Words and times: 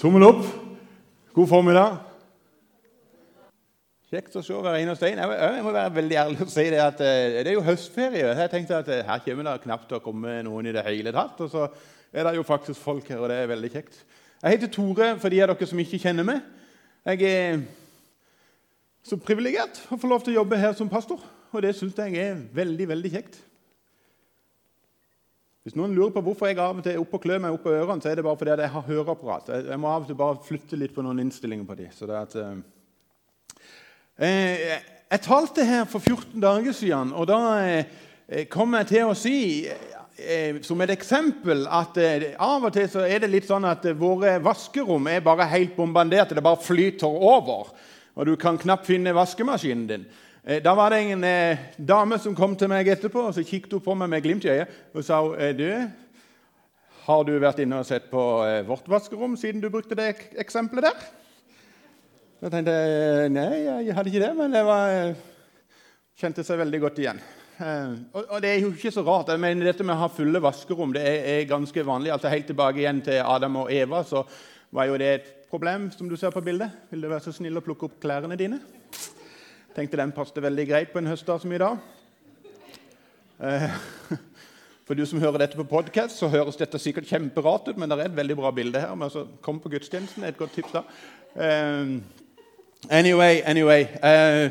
Tommel 0.00 0.22
opp. 0.24 0.46
God 1.36 1.48
formiddag. 1.50 1.98
Kjekt 4.08 4.38
å 4.40 4.40
se 4.40 4.56
hver 4.56 4.78
eneste 4.78 5.10
en. 5.10 5.18
Jeg, 5.28 5.58
må 5.60 5.74
være 5.74 5.90
veldig 5.98 6.16
ærlig 6.22 6.46
og 6.46 6.48
si 6.54 6.64
det 6.72 6.78
at 6.80 7.02
eh, 7.04 7.34
det 7.44 7.50
er 7.50 7.58
jo 7.58 7.64
høstferie. 7.66 8.30
Jeg 8.38 8.50
tenkte 8.54 8.78
at 8.78 8.88
eh, 8.88 9.02
her 9.04 9.20
kommer 9.26 9.44
det 9.50 9.66
knapt 9.66 9.84
til 9.90 9.98
å 9.98 10.00
komme 10.00 10.38
noen 10.46 10.70
i 10.70 10.72
det 10.72 10.86
hele 10.86 11.12
tatt. 11.12 11.42
Og 11.44 11.52
så 11.52 11.66
er 12.16 12.24
det 12.24 12.32
jo 12.38 12.46
faktisk 12.48 12.80
folk 12.80 13.12
her, 13.12 13.20
og 13.20 13.28
det 13.28 13.42
er 13.42 13.52
veldig 13.52 13.72
kjekt. 13.74 14.00
Jeg 14.40 14.56
heter 14.56 14.72
Tore 14.72 15.10
for 15.20 15.36
de 15.36 15.42
av 15.44 15.52
dere 15.52 15.68
som 15.68 15.84
ikke 15.84 16.00
kjenner 16.00 16.30
meg. 16.30 16.48
Jeg 17.10 17.28
er 17.28 17.60
så 19.04 19.20
privilegert 19.20 19.82
å 19.92 20.00
få 20.00 20.08
lov 20.08 20.24
til 20.24 20.32
å 20.32 20.40
jobbe 20.40 20.64
her 20.64 20.72
som 20.80 20.88
pastor, 20.88 21.20
og 21.52 21.66
det 21.66 21.76
syns 21.76 22.00
jeg 22.00 22.16
er 22.24 22.40
veldig, 22.56 22.88
veldig 22.96 23.16
kjekt. 23.18 23.36
Hvis 25.70 25.78
noen 25.78 25.92
lurer 25.94 26.10
på 26.10 26.24
hvorfor 26.26 26.48
jeg 26.48 26.56
av 26.58 26.80
og 26.80 26.82
til 26.82 26.96
er 26.96 26.98
oppe 26.98 27.14
og 27.14 27.22
klør 27.22 27.38
meg 27.44 27.52
oppå 27.54 27.68
på 27.68 27.76
ørene, 27.78 28.02
så 28.02 28.08
er 28.10 28.16
det 28.18 28.24
bare 28.26 28.38
fordi 28.40 28.56
jeg 28.58 28.70
har 28.72 28.86
høreapparat. 28.88 29.50
Jeg 29.68 29.78
må 29.78 29.86
av 29.86 30.02
og 30.02 30.08
til 30.08 30.16
bare 30.18 30.40
flytte 30.42 30.78
litt 30.80 30.96
på 30.96 31.04
noen 31.06 31.20
innstillinger 31.22 31.62
på 31.68 31.76
det 31.78 31.86
at, 32.18 32.32
eh, 34.18 34.80
jeg 35.12 35.22
talte 35.22 35.62
her 35.68 35.84
for 35.86 36.02
14 36.02 36.42
dager 36.42 36.74
siden, 36.74 37.12
og 37.14 37.28
da 37.30 37.38
eh, 37.62 38.48
kom 38.50 38.74
jeg 38.80 38.88
til 38.90 39.12
å 39.12 39.14
si 39.14 39.36
eh, 39.70 40.58
som 40.66 40.82
et 40.82 40.90
eksempel 40.96 41.62
at 41.70 42.00
eh, 42.02 42.34
av 42.34 42.66
og 42.66 42.74
til 42.74 42.90
så 42.90 43.06
er 43.06 43.22
det 43.22 43.30
litt 43.30 43.46
sånn 43.46 43.68
at 43.70 43.86
eh, 43.86 43.94
våre 43.94 44.40
vaskerom 44.42 45.06
er 45.06 45.22
bare 45.22 45.46
helt 45.54 45.78
bombardert. 45.78 46.34
Det 46.34 46.42
bare 46.42 46.58
flyter 46.66 47.06
over, 47.06 47.70
og 48.18 48.26
du 48.26 48.34
kan 48.34 48.58
knapt 48.58 48.90
finne 48.90 49.14
vaskemaskinen 49.14 49.86
din. 49.86 50.10
Eh, 50.50 50.58
Da 50.62 50.74
var 50.74 50.90
det 50.90 50.98
en 51.12 51.24
eh, 51.24 51.58
dame 51.78 52.18
som 52.18 52.34
kom 52.34 52.56
til 52.58 52.70
meg 52.72 52.88
etterpå 52.90 53.22
og 53.28 53.34
så 53.36 53.44
kikket 53.46 53.76
hun 53.76 53.84
på 53.84 53.94
meg 53.94 54.10
med 54.10 54.24
glimt 54.24 54.46
i 54.48 54.50
øyet 54.50 54.72
og 54.98 55.04
sa 55.06 55.20
eh, 55.38 55.52
du, 55.54 55.68
har 57.06 57.20
du 57.24 57.36
vært 57.38 57.60
inne 57.62 57.78
og 57.78 57.86
sett 57.86 58.08
på 58.10 58.24
eh, 58.42 58.64
vårt 58.66 58.88
vaskerom 58.90 59.36
siden 59.38 59.62
du 59.62 59.68
brukte 59.70 59.94
det 59.94 60.08
ek 60.10 60.24
eksempelet 60.42 60.88
der? 60.88 61.04
Da 62.40 62.50
tenkte 62.50 62.74
jeg 62.74 63.30
nei, 63.36 63.50
jeg 63.86 63.94
hadde 63.94 64.10
ikke 64.10 64.24
det, 64.24 64.32
men 64.40 64.56
det 64.56 64.64
var, 64.66 64.96
eh, 64.96 65.14
kjente 66.18 66.42
seg 66.42 66.58
veldig 66.64 66.82
godt 66.82 66.98
igjen. 67.04 67.22
Eh, 67.60 67.94
og, 68.16 68.24
og 68.24 68.42
det 68.42 68.50
er 68.50 68.64
jo 68.64 68.72
ikke 68.74 68.94
så 68.96 69.06
rart. 69.06 69.30
jeg 69.30 69.44
mener 69.46 69.70
Dette 69.70 69.86
med 69.86 69.94
å 69.94 70.02
ha 70.02 70.10
fulle 70.10 70.42
vaskerom 70.42 70.96
det 70.96 71.04
er, 71.04 71.20
er 71.36 71.48
ganske 71.52 71.86
vanlig. 71.86 72.10
altså 72.16 72.32
Helt 72.32 72.50
tilbake 72.50 72.82
igjen 72.82 73.04
til 73.06 73.22
Adam 73.22 73.62
og 73.62 73.70
Eva 73.70 74.02
så 74.08 74.24
var 74.74 74.90
jo 74.90 74.98
det 74.98 75.14
et 75.14 75.30
problem, 75.50 75.92
som 75.94 76.10
du 76.10 76.18
ser 76.18 76.34
på 76.34 76.42
bildet. 76.42 76.74
Vil 76.90 77.06
du 77.06 77.10
være 77.12 77.28
så 77.28 77.38
snill 77.38 77.60
å 77.60 77.62
plukke 77.62 77.86
opp 77.86 78.00
klærne 78.02 78.38
dine? 78.40 78.58
Tenkte 79.70 80.00
den 80.00 80.10
passet 80.10 80.40
veldig 80.42 80.64
greit 80.66 80.88
på 80.90 80.98
en 80.98 81.06
høstdag 81.06 81.40
som 81.40 81.52
i 81.54 81.58
dag. 81.62 81.76
Eh, 83.38 83.74
For 84.86 84.98
du 84.98 85.04
som 85.06 85.20
hører 85.22 85.44
dette 85.44 85.54
på 85.54 85.62
podkast, 85.70 86.16
så 86.18 86.26
høres 86.28 86.58
dette 86.58 86.78
sikkert 86.82 87.06
kjemperart 87.06 87.68
ut, 87.70 87.76
men 87.78 87.86
det 87.86 88.00
er 88.00 88.08
et 88.08 88.16
veldig 88.16 88.36
bra 88.40 88.50
bilde 88.50 88.80
her. 88.82 88.96
Men 88.98 89.12
så 89.14 89.22
kom 89.46 89.60
på 89.62 89.70
gudstjenesten. 89.70 90.24
et 90.24 90.36
godt 90.36 90.56
tips 90.58 90.74
da. 90.74 90.82
Eh, 91.36 92.00
Anyway, 92.88 93.42
anyway. 93.44 93.82
Uh, 93.82 94.48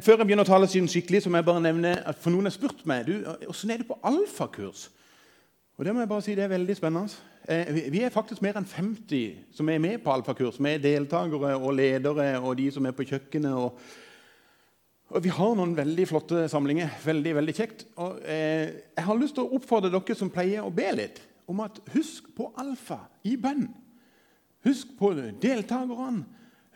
før 0.00 0.16
jeg 0.16 0.26
begynner 0.26 0.46
å 0.46 0.48
tale 0.48 0.66
siden 0.66 0.88
skikkelig, 0.88 1.20
så 1.22 1.30
må 1.30 1.36
jeg 1.36 1.44
bare 1.44 1.60
nevne 1.60 1.90
at 2.08 2.16
for 2.16 2.32
noen 2.32 2.48
har 2.48 2.54
spurt 2.54 2.80
meg 2.88 3.04
du, 3.04 3.18
hvordan 3.20 3.70
er 3.74 3.82
det 3.82 3.86
på 3.86 3.98
alfakurs. 4.02 4.86
Og 5.76 5.84
det 5.84 5.92
må 5.92 6.00
jeg 6.00 6.08
bare 6.08 6.24
si, 6.24 6.34
det 6.34 6.46
er 6.46 6.54
veldig 6.54 6.76
spennende. 6.78 7.20
Vi, 7.76 7.84
vi 7.92 8.00
er 8.00 8.14
faktisk 8.14 8.40
mer 8.42 8.56
enn 8.56 8.66
50 8.66 9.52
som 9.54 9.68
er 9.68 9.78
med 9.78 10.00
på 10.02 10.10
alfakurs. 10.10 10.56
er 10.56 10.80
deltakere 10.80 11.52
og 11.60 11.74
ledere 11.76 12.40
og 12.40 12.56
de 12.56 12.70
som 12.72 12.88
er 12.88 12.96
på 12.96 13.04
kjøkkenet. 13.12 13.52
Og, 13.52 13.76
og 15.08 15.24
vi 15.24 15.32
har 15.32 15.54
noen 15.56 15.72
veldig 15.76 16.04
flotte 16.10 16.44
samlinger. 16.52 16.90
Veldig, 17.04 17.34
veldig 17.38 17.54
kjekt. 17.56 17.86
Og, 17.96 18.18
eh, 18.28 18.74
jeg 18.96 19.04
har 19.04 19.16
lyst 19.16 19.38
til 19.38 19.46
å 19.46 19.56
oppfordre 19.56 19.90
dere 19.90 20.16
som 20.16 20.30
pleier 20.30 20.64
å 20.64 20.74
be 20.74 20.88
litt, 20.92 21.20
om 21.48 21.60
at 21.64 21.80
husk 21.94 22.28
på 22.36 22.52
alfa 22.60 23.00
i 23.24 23.36
bønn. 23.36 23.68
Husk 24.64 24.96
på 24.98 25.14
deltakerne. 25.40 26.26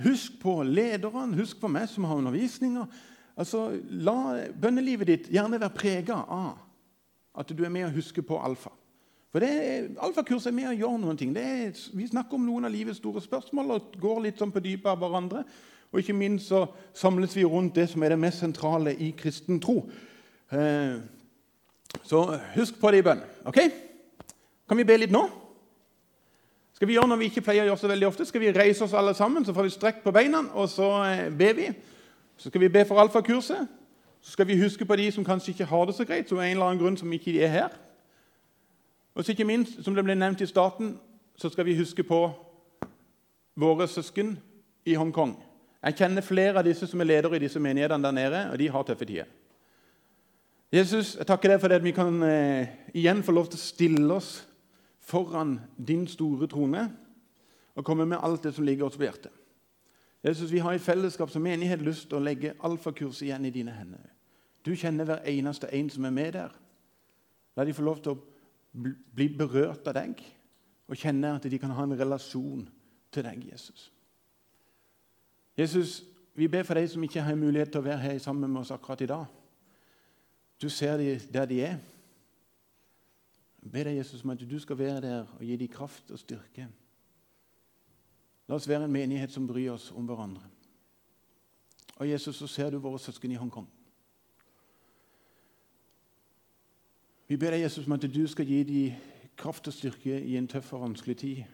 Husk 0.02 0.40
på 0.40 0.62
lederne, 0.64 1.36
husk 1.36 1.60
på 1.60 1.68
meg 1.68 1.88
som 1.88 2.04
har 2.04 2.16
undervisninger. 2.16 2.86
Altså, 3.36 3.80
La 3.90 4.48
bønnelivet 4.48 5.06
ditt 5.06 5.28
gjerne 5.32 5.60
være 5.60 5.76
prega 5.76 6.24
av 6.26 6.56
at 7.34 7.52
du 7.52 7.64
er 7.64 7.72
med 7.72 7.86
og 7.86 7.96
husker 7.96 8.22
på 8.22 8.40
alfa. 8.42 8.72
For 9.32 9.44
Alfakurs 10.04 10.46
er 10.46 10.52
med 10.52 10.68
å 10.68 10.76
gjøre 10.76 10.98
noen 11.00 11.16
ting. 11.16 11.30
Er, 11.36 11.72
vi 11.96 12.08
snakker 12.08 12.36
om 12.36 12.44
noen 12.44 12.68
av 12.68 12.72
livets 12.74 13.00
store 13.00 13.22
spørsmål 13.24 13.76
og 13.76 13.94
går 14.00 14.26
litt 14.26 14.42
sånn 14.42 14.52
på 14.52 14.60
dypet 14.60 14.90
av 14.92 15.00
hverandre. 15.00 15.46
Og 15.92 16.00
ikke 16.00 16.16
minst 16.16 16.48
så 16.48 16.66
samles 16.94 17.36
vi 17.36 17.44
rundt 17.44 17.74
det 17.76 17.88
som 17.88 18.02
er 18.02 18.14
det 18.14 18.18
mest 18.18 18.38
sentrale 18.38 18.94
i 18.94 19.10
kristen 19.18 19.60
tro. 19.60 19.90
Eh, 20.52 20.96
så 22.02 22.38
husk 22.54 22.80
på 22.80 22.90
det 22.90 23.02
i 23.02 23.06
bønn. 23.06 23.20
ok? 23.44 23.58
Kan 24.68 24.78
vi 24.78 24.84
be 24.84 24.96
litt 24.96 25.12
nå? 25.12 25.28
skal 26.82 26.88
vi 26.88 26.96
gjøre 26.96 27.12
noe 27.12 27.20
vi 27.20 27.28
ikke 27.30 27.44
pleier 27.46 27.62
å 27.62 27.66
gjøre 27.68 27.78
så 27.78 27.88
veldig 27.92 28.06
ofte. 28.08 28.24
Skal 28.26 28.42
vi 28.42 28.48
reise 28.50 28.82
oss 28.82 28.94
alle 28.98 29.12
sammen, 29.14 29.44
så 29.46 29.52
får 29.54 29.68
vi 29.68 29.70
strekt 29.70 30.00
på 30.02 30.10
beina, 30.10 30.40
og 30.58 30.66
så 30.66 30.88
eh, 31.06 31.28
ber 31.30 31.52
vi. 31.54 31.68
Så 32.34 32.50
skal 32.50 32.60
vi 32.64 32.70
be 32.74 32.82
for 32.88 32.98
alfakurset. 32.98 33.68
Så 34.18 34.32
skal 34.34 34.48
vi 34.48 34.56
huske 34.58 34.82
på 34.84 34.96
de 34.98 35.04
som 35.14 35.22
kanskje 35.22 35.52
ikke 35.52 35.68
har 35.70 35.84
det 35.86 35.94
så 35.94 36.04
greit, 36.04 36.26
som 36.26 36.40
er 36.40 36.48
en 36.48 36.56
eller 36.56 36.72
annen 36.72 36.80
grunn 36.82 36.98
som 36.98 37.12
ikke 37.14 37.36
er 37.38 37.52
her. 37.54 37.76
Og 39.14 39.22
så 39.22 39.30
ikke 39.30 39.46
minst, 39.46 39.78
som 39.84 39.94
det 39.94 40.02
ble 40.02 40.18
nevnt 40.18 40.42
i 40.42 40.50
starten, 40.50 40.96
så 41.38 41.52
skal 41.54 41.70
vi 41.70 41.78
huske 41.78 42.02
på 42.02 42.20
våre 43.54 43.86
søsken 43.86 44.34
i 44.82 44.98
Hongkong. 44.98 45.36
Jeg 45.82 45.98
kjenner 45.98 46.22
flere 46.22 46.60
av 46.60 46.66
disse 46.66 46.86
som 46.86 47.00
er 47.02 47.08
ledere 47.10 47.36
i 47.36 47.42
disse 47.42 47.60
menighetene 47.60 48.06
der 48.06 48.14
nede, 48.14 48.42
og 48.52 48.58
de 48.58 48.68
har 48.70 48.84
tøffe 48.86 49.06
tider. 49.08 49.30
Jesus, 50.72 51.16
jeg 51.18 51.26
takker 51.28 51.52
deg 51.52 51.60
for 51.60 51.74
at 51.74 51.84
vi 51.84 51.92
kan 51.92 52.22
eh, 52.24 52.70
igjen 52.96 53.20
få 53.26 53.34
lov 53.34 53.50
til 53.50 53.58
å 53.58 53.62
stille 53.62 54.14
oss 54.14 54.30
foran 55.02 55.58
din 55.76 56.06
store 56.08 56.48
trone 56.48 56.86
og 57.76 57.84
komme 57.84 58.06
med 58.08 58.22
alt 58.22 58.46
det 58.46 58.54
som 58.56 58.64
ligger 58.64 58.86
oss 58.86 58.96
på 58.96 59.04
hjertet. 59.04 59.32
Jesus, 60.22 60.52
Vi 60.52 60.62
har 60.62 60.72
i 60.72 60.78
fellesskap 60.78 61.30
som 61.30 61.42
menighet 61.42 61.82
lyst 61.82 62.08
til 62.08 62.20
å 62.20 62.24
legge 62.24 62.54
alfakurs 62.62 63.20
igjen 63.26 63.44
i 63.44 63.50
dine 63.50 63.74
hender. 63.74 64.06
Du 64.64 64.72
kjenner 64.78 65.04
hver 65.04 65.26
eneste 65.26 65.68
en 65.74 65.90
som 65.90 66.04
er 66.04 66.14
med 66.14 66.32
der. 66.38 66.52
La 67.56 67.64
de 67.64 67.74
få 67.74 67.82
lov 67.82 67.98
til 68.00 68.14
å 68.14 68.20
bli 69.12 69.28
berørt 69.28 69.88
av 69.90 69.98
deg 69.98 70.22
og 70.88 70.96
kjenne 70.96 71.34
at 71.36 71.50
de 71.50 71.58
kan 71.58 71.74
ha 71.74 71.84
en 71.84 71.98
relasjon 71.98 72.68
til 73.12 73.26
deg, 73.26 73.42
Jesus. 73.50 73.90
Jesus, 75.58 76.04
vi 76.34 76.48
ber 76.48 76.62
for 76.62 76.74
de 76.74 76.88
som 76.88 77.02
ikke 77.02 77.22
har 77.22 77.36
mulighet 77.36 77.72
til 77.72 77.82
å 77.82 77.84
være 77.84 77.98
her 77.98 78.18
sammen 78.18 78.50
med 78.50 78.62
oss 78.62 78.70
akkurat 78.72 79.00
i 79.04 79.10
dag. 79.10 79.24
Du 80.62 80.68
ser 80.68 80.96
dem 80.96 81.20
der 81.32 81.46
de 81.46 81.60
er. 81.60 81.76
Jeg 83.62 83.72
ber 83.72 83.84
deg, 83.84 83.96
Jesus, 83.96 84.24
om 84.24 84.30
at 84.30 84.40
du 84.50 84.58
skal 84.58 84.78
være 84.78 85.00
der 85.00 85.26
og 85.38 85.44
gi 85.44 85.56
dem 85.56 85.68
kraft 85.68 86.10
og 86.10 86.18
styrke. 86.18 86.66
La 88.48 88.56
oss 88.56 88.68
være 88.68 88.88
en 88.88 88.92
menighet 88.92 89.32
som 89.32 89.46
bryr 89.46 89.72
oss 89.72 89.90
om 89.94 90.06
hverandre. 90.06 90.42
Og 91.96 92.08
Jesus, 92.08 92.36
så 92.36 92.46
ser 92.46 92.70
du 92.70 92.78
våre 92.78 92.98
søsken 92.98 93.32
i 93.32 93.38
Hongkong. 93.38 93.68
Vi 97.28 97.36
ber 97.36 97.54
deg, 97.54 97.62
Jesus, 97.62 97.86
om 97.86 97.92
at 97.92 98.02
du 98.02 98.26
skal 98.28 98.46
gi 98.46 98.62
dem 98.66 99.10
kraft 99.36 99.68
og 99.68 99.72
styrke 99.72 100.18
i 100.20 100.36
en 100.36 100.48
tøff 100.48 100.72
og 100.72 100.82
vanskelig 100.82 101.16
tid. 101.16 101.44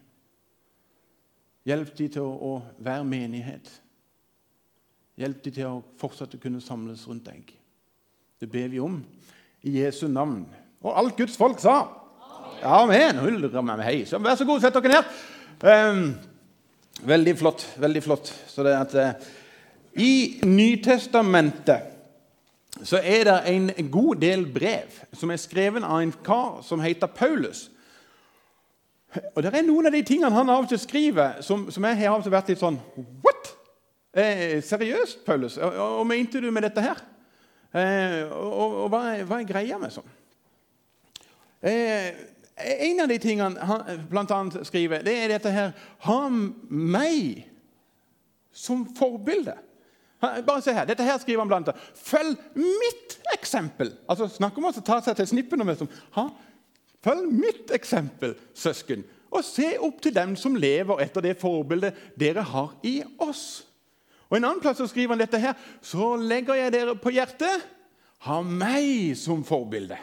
Hjelp 1.69 1.93
dem 1.99 2.11
til 2.11 2.25
å, 2.25 2.55
være 2.79 3.05
menighet. 3.05 3.69
Hjelp 5.19 5.41
dem 5.43 5.55
til 5.55 5.67
å 5.67 5.83
fortsette 5.99 6.39
å 6.39 6.43
kunne 6.43 6.61
samles 6.63 7.03
rundt 7.09 7.27
deg. 7.27 7.51
Det 8.39 8.47
ber 8.51 8.69
vi 8.71 8.79
om 8.79 9.01
i 9.67 9.81
Jesu 9.81 10.07
navn. 10.07 10.45
Og 10.85 10.95
alt 10.95 11.17
Guds 11.19 11.37
folk 11.37 11.59
sa. 11.59 11.89
Amen. 12.63 13.19
Amen. 13.19 13.81
Hei. 13.83 14.05
Så 14.07 14.19
vær 14.23 14.39
så 14.39 14.47
god, 14.47 14.63
sett 14.63 14.79
dere 14.79 14.89
ned. 14.93 15.05
Um, 15.59 16.15
veldig 17.03 17.35
flott. 17.39 17.67
veldig 17.83 18.03
flott. 18.03 18.31
Så 18.47 18.63
det 18.63 18.77
at, 18.79 18.95
uh, 18.95 19.11
I 19.99 20.41
Nytestamentet 20.47 21.95
så 22.87 23.01
er 23.03 23.25
det 23.27 23.39
en 23.51 23.91
god 23.91 24.21
del 24.23 24.47
brev 24.55 25.01
som 25.19 25.31
er 25.35 25.43
skrevet 25.43 25.83
av 25.83 25.99
en 25.99 26.15
kar 26.25 26.61
som 26.63 26.81
heter 26.81 27.11
Paulus. 27.11 27.71
Og 29.35 29.43
Det 29.43 29.51
er 29.51 29.67
noen 29.67 29.87
av 29.89 29.93
de 29.93 30.03
tingene 30.07 30.31
han 30.31 30.51
av 30.53 30.63
og 30.63 30.69
til 30.71 30.79
skriver, 30.79 31.41
som, 31.43 31.71
som 31.75 31.85
jeg 31.89 31.97
har 32.05 32.31
vært 32.31 32.53
litt 32.53 32.63
sånn? 32.63 32.79
Eh, 34.15 34.63
seriøst, 34.65 35.25
Paulus? 35.27 35.57
Og 35.57 36.07
mente 36.07 36.41
du 36.41 36.51
med 36.51 36.65
dette 36.65 36.83
her? 36.83 37.03
Eh, 37.75 38.25
og, 38.33 38.83
og, 38.85 38.89
hva, 38.89 39.03
er, 39.13 39.27
hva 39.29 39.43
er 39.43 39.49
greia 39.49 39.79
med 39.81 39.93
sånn? 39.93 40.09
Eh, 41.61 42.09
en 42.89 43.03
av 43.05 43.11
de 43.11 43.19
tingene 43.21 43.69
han 43.69 44.07
blant 44.11 44.33
annet 44.35 44.67
skriver, 44.67 45.05
det 45.07 45.15
er 45.15 45.33
dette 45.35 45.53
her 45.53 45.75
Ha 46.07 46.21
meg 46.31 47.45
som 48.55 48.87
forbilde. 48.97 49.55
Bare 50.19 50.63
se 50.65 50.73
her, 50.75 50.89
dette 50.89 51.05
her 51.07 51.21
skriver 51.23 51.45
han 51.45 51.51
blant 51.51 51.69
annet. 51.71 51.93
Følg 51.95 52.35
mitt 52.57 53.19
eksempel. 53.37 53.93
Altså, 54.11 54.27
Snakk 54.33 54.57
om 54.59 54.67
å 54.67 54.75
ta 54.81 54.99
seg 55.05 55.21
til 55.21 55.31
snippen. 55.31 55.63
Og 55.63 55.77
som, 55.79 55.93
ha, 56.17 56.27
følg 57.05 57.31
mitt 57.31 57.71
eksempel, 57.77 58.35
søsken, 58.57 59.05
og 59.29 59.45
se 59.45 59.75
opp 59.85 60.01
til 60.03 60.17
dem 60.17 60.35
som 60.41 60.57
lever 60.57 61.05
etter 61.05 61.23
det 61.23 61.37
forbildet 61.39 62.17
dere 62.19 62.43
har 62.49 62.73
i 62.83 63.03
oss. 63.23 63.68
Og 64.29 64.37
En 64.37 64.45
annen 64.45 64.61
plass 64.61 64.81
så 64.81 64.87
skriver 64.89 65.15
han 65.15 65.23
dette 65.23 65.41
her. 65.41 65.57
Så 65.81 66.15
legger 66.21 66.59
jeg 66.59 66.73
dere 66.75 66.97
på 67.01 67.13
hjertet. 67.15 67.65
Ha 68.27 68.41
meg 68.43 69.17
som 69.17 69.45
forbilde. 69.47 69.97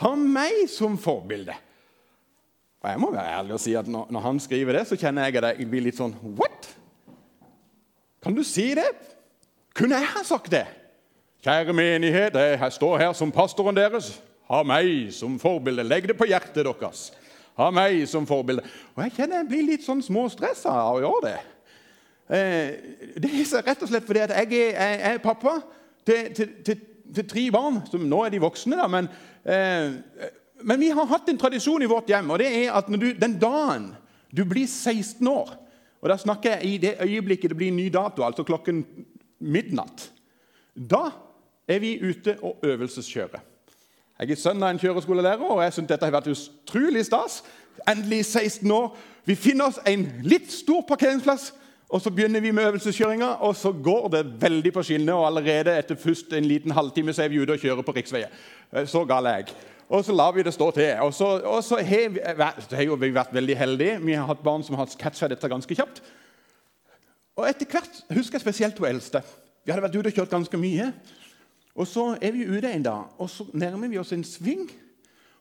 Ha 0.00 0.14
meg 0.16 0.64
som 0.72 0.96
forbilde. 0.98 1.54
Og 2.80 2.88
jeg 2.88 3.00
må 3.02 3.10
være 3.12 3.36
ærlig 3.36 3.54
og 3.58 3.60
si 3.60 3.74
at 3.76 3.88
når, 3.88 4.06
når 4.10 4.24
han 4.24 4.40
skriver 4.40 4.78
det, 4.78 4.86
så 4.88 4.96
kjenner 4.96 5.28
jeg 5.28 5.36
at 5.42 5.60
jeg 5.60 5.68
blir 5.68 5.84
litt 5.84 5.98
sånn 6.00 6.14
What? 6.38 6.70
Kan 8.24 8.36
du 8.36 8.42
si 8.44 8.70
det? 8.76 8.88
Kunne 9.76 10.00
jeg 10.00 10.08
ha 10.14 10.24
sagt 10.24 10.50
det? 10.52 10.64
Kjære 11.44 11.72
menighet, 11.72 12.34
jeg 12.36 12.72
står 12.72 12.98
her 13.00 13.12
som 13.16 13.32
pastoren 13.32 13.76
deres. 13.76 14.14
Ha 14.50 14.64
meg 14.66 15.12
som 15.14 15.38
forbilde. 15.40 15.84
Legg 15.86 16.08
det 16.10 16.16
på 16.18 16.28
hjertet 16.28 16.64
deres. 16.66 17.10
Ha 17.60 17.68
meg 17.72 18.02
som 18.08 18.26
forbilde. 18.28 18.64
Og 18.96 19.04
jeg 19.04 19.14
kjenner 19.16 19.40
jeg 19.40 19.48
blir 19.52 19.68
litt 19.68 19.84
sånn 19.86 20.02
småstressa 20.04 20.72
av 20.72 20.98
å 20.98 21.02
gjøre 21.04 21.22
det. 21.28 21.38
Eh, 22.30 23.16
det 23.18 23.30
er 23.30 23.64
rett 23.66 23.82
og 23.82 23.90
slett 23.90 24.06
fordi 24.06 24.22
at 24.22 24.34
jeg 24.38 24.52
er, 24.70 24.76
jeg 24.94 25.14
er 25.14 25.22
pappa 25.24 25.56
til, 26.06 26.28
til, 26.36 26.52
til, 26.66 26.84
til, 27.14 27.26
tre 27.26 27.46
barn. 27.50 27.80
som 27.90 28.04
Nå 28.06 28.22
er 28.24 28.34
de 28.34 28.42
voksne, 28.42 28.78
da, 28.78 28.86
men, 28.90 29.08
eh, 29.44 29.96
men 30.62 30.80
vi 30.80 30.92
har 30.94 31.10
hatt 31.10 31.28
en 31.32 31.40
tradisjon 31.40 31.82
i 31.82 31.90
vårt 31.90 32.10
hjem. 32.12 32.30
og 32.30 32.38
det 32.38 32.52
er 32.62 32.76
at 32.78 32.86
du, 32.86 33.10
Den 33.18 33.38
dagen 33.40 33.90
du 34.30 34.44
blir 34.44 34.66
16 34.66 35.26
år 35.26 35.56
og 36.00 36.08
Da 36.08 36.16
snakker 36.16 36.50
jeg 36.50 36.64
i 36.64 36.76
det 36.78 36.94
øyeblikket 37.00 37.50
det 37.50 37.56
blir 37.56 37.70
ny 37.70 37.90
dato, 37.92 38.24
altså 38.24 38.42
klokken 38.42 38.84
midnatt. 39.40 40.10
Da 40.74 41.10
er 41.68 41.78
vi 41.78 41.98
ute 42.00 42.38
og 42.42 42.56
øvelseskjører. 42.62 43.40
Jeg 44.20 44.30
er 44.30 44.36
sønn 44.36 44.62
av 44.62 44.70
en 44.70 44.78
kjøreskolelærer, 44.78 45.44
og 45.44 45.62
jeg 45.62 45.72
synes 45.72 45.88
dette 45.88 46.04
har 46.04 46.12
vært 46.12 46.32
utrolig 46.32 47.04
stas. 47.04 47.42
Endelig 47.88 48.24
16 48.24 48.70
år. 48.70 48.96
Vi 49.24 49.34
finner 49.34 49.70
oss 49.70 49.78
en 49.88 50.06
litt 50.24 50.52
stor 50.52 50.82
parkeringsplass, 50.88 51.52
og 51.90 51.98
så 52.00 52.10
begynner 52.14 52.40
vi 52.40 52.52
med 52.54 52.68
øvelseskjøringa. 52.68 53.26
Og 53.42 53.56
så 53.56 53.72
går 53.72 54.08
det 54.08 54.42
veldig 54.42 54.72
på 54.72 54.82
skinner, 54.86 55.18
og 55.18 55.26
allerede 55.26 55.74
etter 55.78 55.98
først 55.98 56.32
en 56.32 56.46
liten 56.46 56.70
halvtime 56.70 57.12
så 57.12 57.24
er 57.24 57.32
vi 57.32 57.40
ute 57.42 57.56
og 57.56 57.58
kjører 57.58 57.82
på 57.82 57.94
riksveier. 57.96 58.30
Eh, 58.72 58.86
så 58.86 59.02
gal 59.04 59.26
er 59.26 59.40
jeg. 59.40 59.56
Og 59.90 60.04
så 60.06 60.14
lar 60.14 60.30
vi 60.32 60.44
det 60.46 60.54
stå 60.54 60.70
til. 60.70 60.92
Og 61.02 61.14
så, 61.14 61.26
og 61.42 61.64
så 61.66 61.80
har, 61.82 62.08
vi, 62.14 62.20
har 62.22 62.96
vi 62.96 63.14
vært 63.14 63.34
veldig 63.34 63.56
heldige. 63.58 63.98
Vi 64.06 64.14
har 64.14 64.28
hatt 64.28 64.44
barn 64.44 64.62
som 64.62 64.78
har 64.78 64.92
catcha 65.00 65.28
dette 65.28 65.50
ganske 65.50 65.74
kjapt. 65.74 65.98
Og 67.36 67.48
etter 67.48 67.66
hvert 67.66 68.04
husker 68.14 68.38
jeg 68.38 68.44
spesielt 68.44 68.78
hun 68.78 68.86
eldste. 68.92 69.24
Vi 69.64 69.72
hadde 69.72 69.82
vært 69.82 69.98
ute 69.98 70.12
og 70.12 70.20
kjørt 70.20 70.36
ganske 70.36 70.60
mye. 70.62 70.92
Og 71.74 71.88
Så 71.88 72.16
er 72.22 72.32
vi 72.34 72.46
ute 72.46 72.70
en 72.70 72.82
dag, 72.82 73.04
og 73.18 73.30
så 73.30 73.46
nærmer 73.54 73.88
vi 73.88 73.98
oss 73.98 74.12
en 74.12 74.24
sving. 74.24 74.70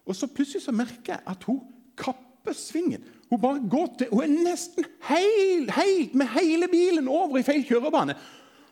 Og 0.06 0.16
så 0.16 0.28
plutselig 0.28 0.64
så 0.64 0.72
merker 0.72 1.14
jeg 1.14 1.20
at 1.28 1.44
hun 1.44 1.62
kapper 1.98 2.54
svingen. 2.56 3.04
Hun 3.30 3.42
bare 3.42 3.62
går 3.70 3.90
til, 3.98 4.08
hun 4.12 4.24
er 4.26 4.52
nesten 4.52 4.86
helt, 5.06 5.72
helt 5.72 6.16
med 6.18 6.32
hele 6.34 6.68
bilen 6.72 7.08
over 7.08 7.38
i 7.38 7.46
feil 7.46 7.62
kjørebane. 7.68 8.16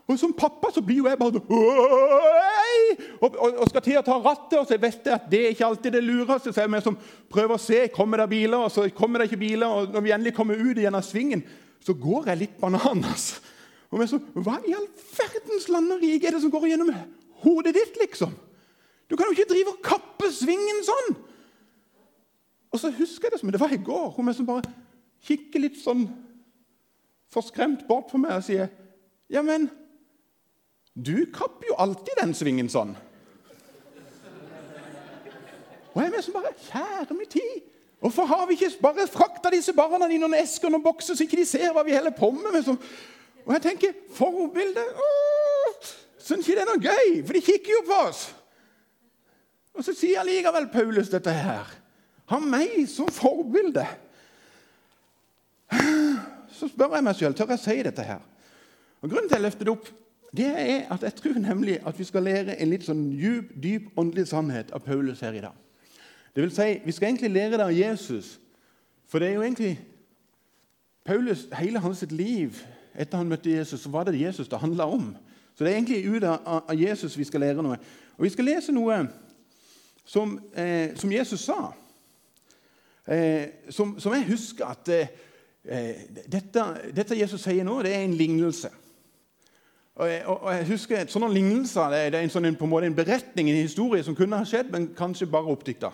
Og 0.07 0.19
Som 0.19 0.33
pappa 0.33 0.71
så 0.73 0.81
blir 0.81 1.01
jo 1.01 1.07
jeg 1.09 1.19
bare 1.19 1.41
og, 3.21 3.35
og, 3.35 3.57
og, 3.59 3.65
skal 3.69 3.83
til 3.83 3.99
å 3.99 4.05
ta 4.05 4.15
rattet, 4.23 4.55
og 4.59 4.67
så 4.69 4.77
vet 4.79 5.03
jeg 5.03 5.13
at 5.13 5.27
det 5.29 5.41
er 5.43 5.53
ikke 5.53 5.67
alltid 5.67 5.97
det 5.97 6.03
lureste. 6.05 6.53
Så 6.53 6.63
er 6.63 6.71
vi 6.71 6.81
som 6.85 6.97
prøver 7.29 7.57
å 7.57 7.61
se 7.61 7.81
kommer 7.93 8.23
det 8.23 8.29
biler, 8.31 8.57
og 8.57 8.71
så 8.71 8.87
kommer 8.95 9.19
det 9.19 9.29
ikke 9.29 9.43
biler. 9.43 9.67
og 9.67 9.93
Når 9.93 10.05
vi 10.05 10.13
endelig 10.15 10.35
kommer 10.37 10.55
ut 10.55 10.77
igjen 10.77 10.95
av 10.95 11.05
svingen, 11.05 11.43
så 11.83 11.93
går 11.93 12.31
jeg 12.31 12.41
litt 12.45 12.57
bananas. 12.61 13.41
Og 13.91 14.03
så, 14.09 14.19
Hva 14.33 14.57
i 14.67 14.75
all 14.77 14.87
verdens 15.17 15.69
land 15.71 15.91
og 15.95 16.03
rike 16.03 16.27
er 16.27 16.37
det 16.37 16.43
som 16.43 16.53
går 16.53 16.69
gjennom 16.71 16.93
hodet 17.43 17.75
ditt, 17.75 17.99
liksom. 18.01 18.33
Du 19.07 19.15
kan 19.15 19.27
jo 19.27 19.35
ikke 19.35 19.51
drive 19.51 19.75
og 19.75 19.83
kappe 19.85 20.31
svingen 20.33 20.81
sånn! 20.87 21.17
Og 22.71 22.81
så 22.81 22.91
husker 22.91 23.27
jeg 23.27 23.35
det 23.35 23.39
som 23.41 23.51
det 23.51 23.61
var 23.61 23.73
i 23.73 23.83
går. 23.83 24.09
Hun 24.15 24.33
som 24.33 24.47
bare 24.47 24.67
kikker 25.27 25.63
litt 25.63 25.79
sånn 25.81 26.05
forskremt 27.33 27.87
bort 27.87 28.11
på 28.11 28.21
meg 28.21 28.37
og 28.37 28.45
sier 28.47 28.69
Ja, 29.27 29.41
men 29.43 29.67
du 30.95 31.27
kapper 31.33 31.67
jo 31.69 31.75
alltid 31.83 32.15
den 32.21 32.33
svingen 32.33 32.69
sånn. 32.71 32.95
Og 35.93 35.99
jeg 35.99 36.07
er 36.07 36.13
med 36.13 36.23
som 36.23 36.37
bare 36.37 36.53
Kjære 36.67 37.17
min 37.17 37.29
tid! 37.31 37.57
Hvorfor 37.99 38.27
har 38.29 38.45
vi 38.45 38.53
ikke 38.53 38.81
bare 38.81 39.07
frakta 39.09 39.49
disse 39.49 39.73
barna 39.73 40.05
i 40.05 40.19
noen 40.21 40.37
esker 40.37 40.69
og 40.69 40.75
noen 40.75 40.85
bokser, 40.85 41.17
så 41.17 41.25
ikke 41.25 41.39
de 41.39 41.45
ser 41.49 41.71
hva 41.73 41.81
vi 41.85 41.95
holder 41.95 42.13
på 42.13 42.29
med? 42.35 42.67
Og 43.47 43.53
jeg 43.55 43.63
tenker 43.63 43.95
Forbilde 44.13 44.83
Syns 46.21 46.45
ikke 46.45 46.59
det 46.59 46.63
er 46.65 46.69
noe 46.69 46.83
gøy, 46.83 47.21
for 47.25 47.37
de 47.37 47.41
kikker 47.41 47.71
jo 47.71 47.81
på 47.87 47.97
oss. 48.09 48.21
Og 49.77 49.85
så 49.85 49.93
sier 49.95 50.19
allikevel 50.19 50.67
Paulus 50.73 51.09
dette 51.09 51.31
her. 51.31 51.69
Ha 52.27 52.39
meg 52.43 52.83
som 52.91 53.07
forbilde. 53.13 53.85
Så 56.57 56.67
spør 56.71 56.97
jeg 56.97 57.05
meg 57.05 57.15
sjøl 57.15 57.35
tør 57.37 57.53
jeg 57.53 57.63
si 57.63 57.77
dette 57.85 58.03
her. 58.03 58.23
Og 59.01 59.09
Grunnen 59.09 59.29
til 59.29 59.35
at 59.35 59.39
jeg 59.39 59.45
løfter 59.45 59.67
det 59.67 59.73
opp, 59.73 59.89
det 60.37 60.47
er 60.47 60.87
at 60.93 61.03
jeg 61.03 61.15
tror 61.15 61.39
nemlig 61.39 61.77
at 61.87 61.99
vi 61.99 62.03
skal 62.07 62.25
lære 62.25 62.57
en 62.59 62.71
litt 62.71 62.85
sånn 62.87 63.05
djup, 63.15 63.53
dyp 63.63 63.99
åndelig 63.99 64.27
sannhet 64.31 64.73
av 64.75 64.83
Paulus 64.83 65.21
her 65.23 65.37
i 65.37 65.43
dag. 65.43 65.55
Det 66.35 66.43
vil 66.43 66.51
si, 66.51 66.81
Vi 66.85 66.91
skal 66.91 67.07
egentlig 67.07 67.31
lære 67.31 67.57
det 67.57 67.65
av 67.65 67.73
Jesus. 67.73 68.39
For 69.07 69.19
det 69.19 69.29
er 69.29 69.33
jo 69.33 69.41
egentlig 69.41 69.79
Paulus, 71.05 71.47
hele 71.55 71.79
hans 71.79 72.03
liv 72.11 72.59
etter 72.97 73.17
han 73.17 73.29
møtte 73.29 73.53
Jesus, 73.53 73.81
så 73.81 73.89
var 73.89 74.03
det 74.03 74.19
Jesus 74.19 74.49
det 74.49 74.59
handla 74.59 74.85
om. 74.85 75.15
Så 75.55 75.63
det 75.63 75.71
er 75.71 75.77
egentlig 75.77 76.09
ut 76.09 76.23
av, 76.23 76.73
Jesus 76.75 77.17
vi 77.17 77.23
skal 77.23 77.39
lære 77.39 77.63
noe. 77.63 77.77
Og 78.17 78.23
Vi 78.23 78.29
skal 78.29 78.45
lese 78.45 78.71
noe 78.71 79.07
som, 80.05 80.39
eh, 80.55 80.95
som 80.95 81.11
Jesus 81.11 81.39
sa. 81.39 81.73
Eh, 83.07 83.47
som, 83.69 83.95
som, 83.99 84.13
jeg 84.13 84.27
husker 84.27 84.65
at 84.67 84.89
eh, 84.89 85.13
dette, 86.27 86.63
dette, 86.95 87.15
Jesus 87.19 87.41
sier 87.43 87.63
nå, 87.63 87.79
det 87.83 87.93
er 87.95 88.03
en 88.03 88.17
lignelse. 88.19 88.71
Og, 89.95 90.09
og, 90.25 90.43
og 90.43 90.51
jeg 90.53 90.67
husker 90.67 90.99
at 91.01 91.11
Sånne 91.11 91.29
lignelser 91.33 91.89
det, 91.89 92.01
det 92.13 92.19
er 92.19 92.27
en, 92.27 92.33
sånn, 92.33 92.51
på 92.59 92.67
en, 92.67 92.71
måte 92.71 92.89
en 92.89 92.97
beretning, 92.97 93.49
en 93.49 93.63
historie 93.63 94.03
som 94.05 94.15
kunne 94.15 94.37
ha 94.37 94.45
skjedd, 94.45 94.69
men 94.73 94.91
kanskje 94.97 95.29
bare 95.31 95.49
oppdikta. 95.53 95.93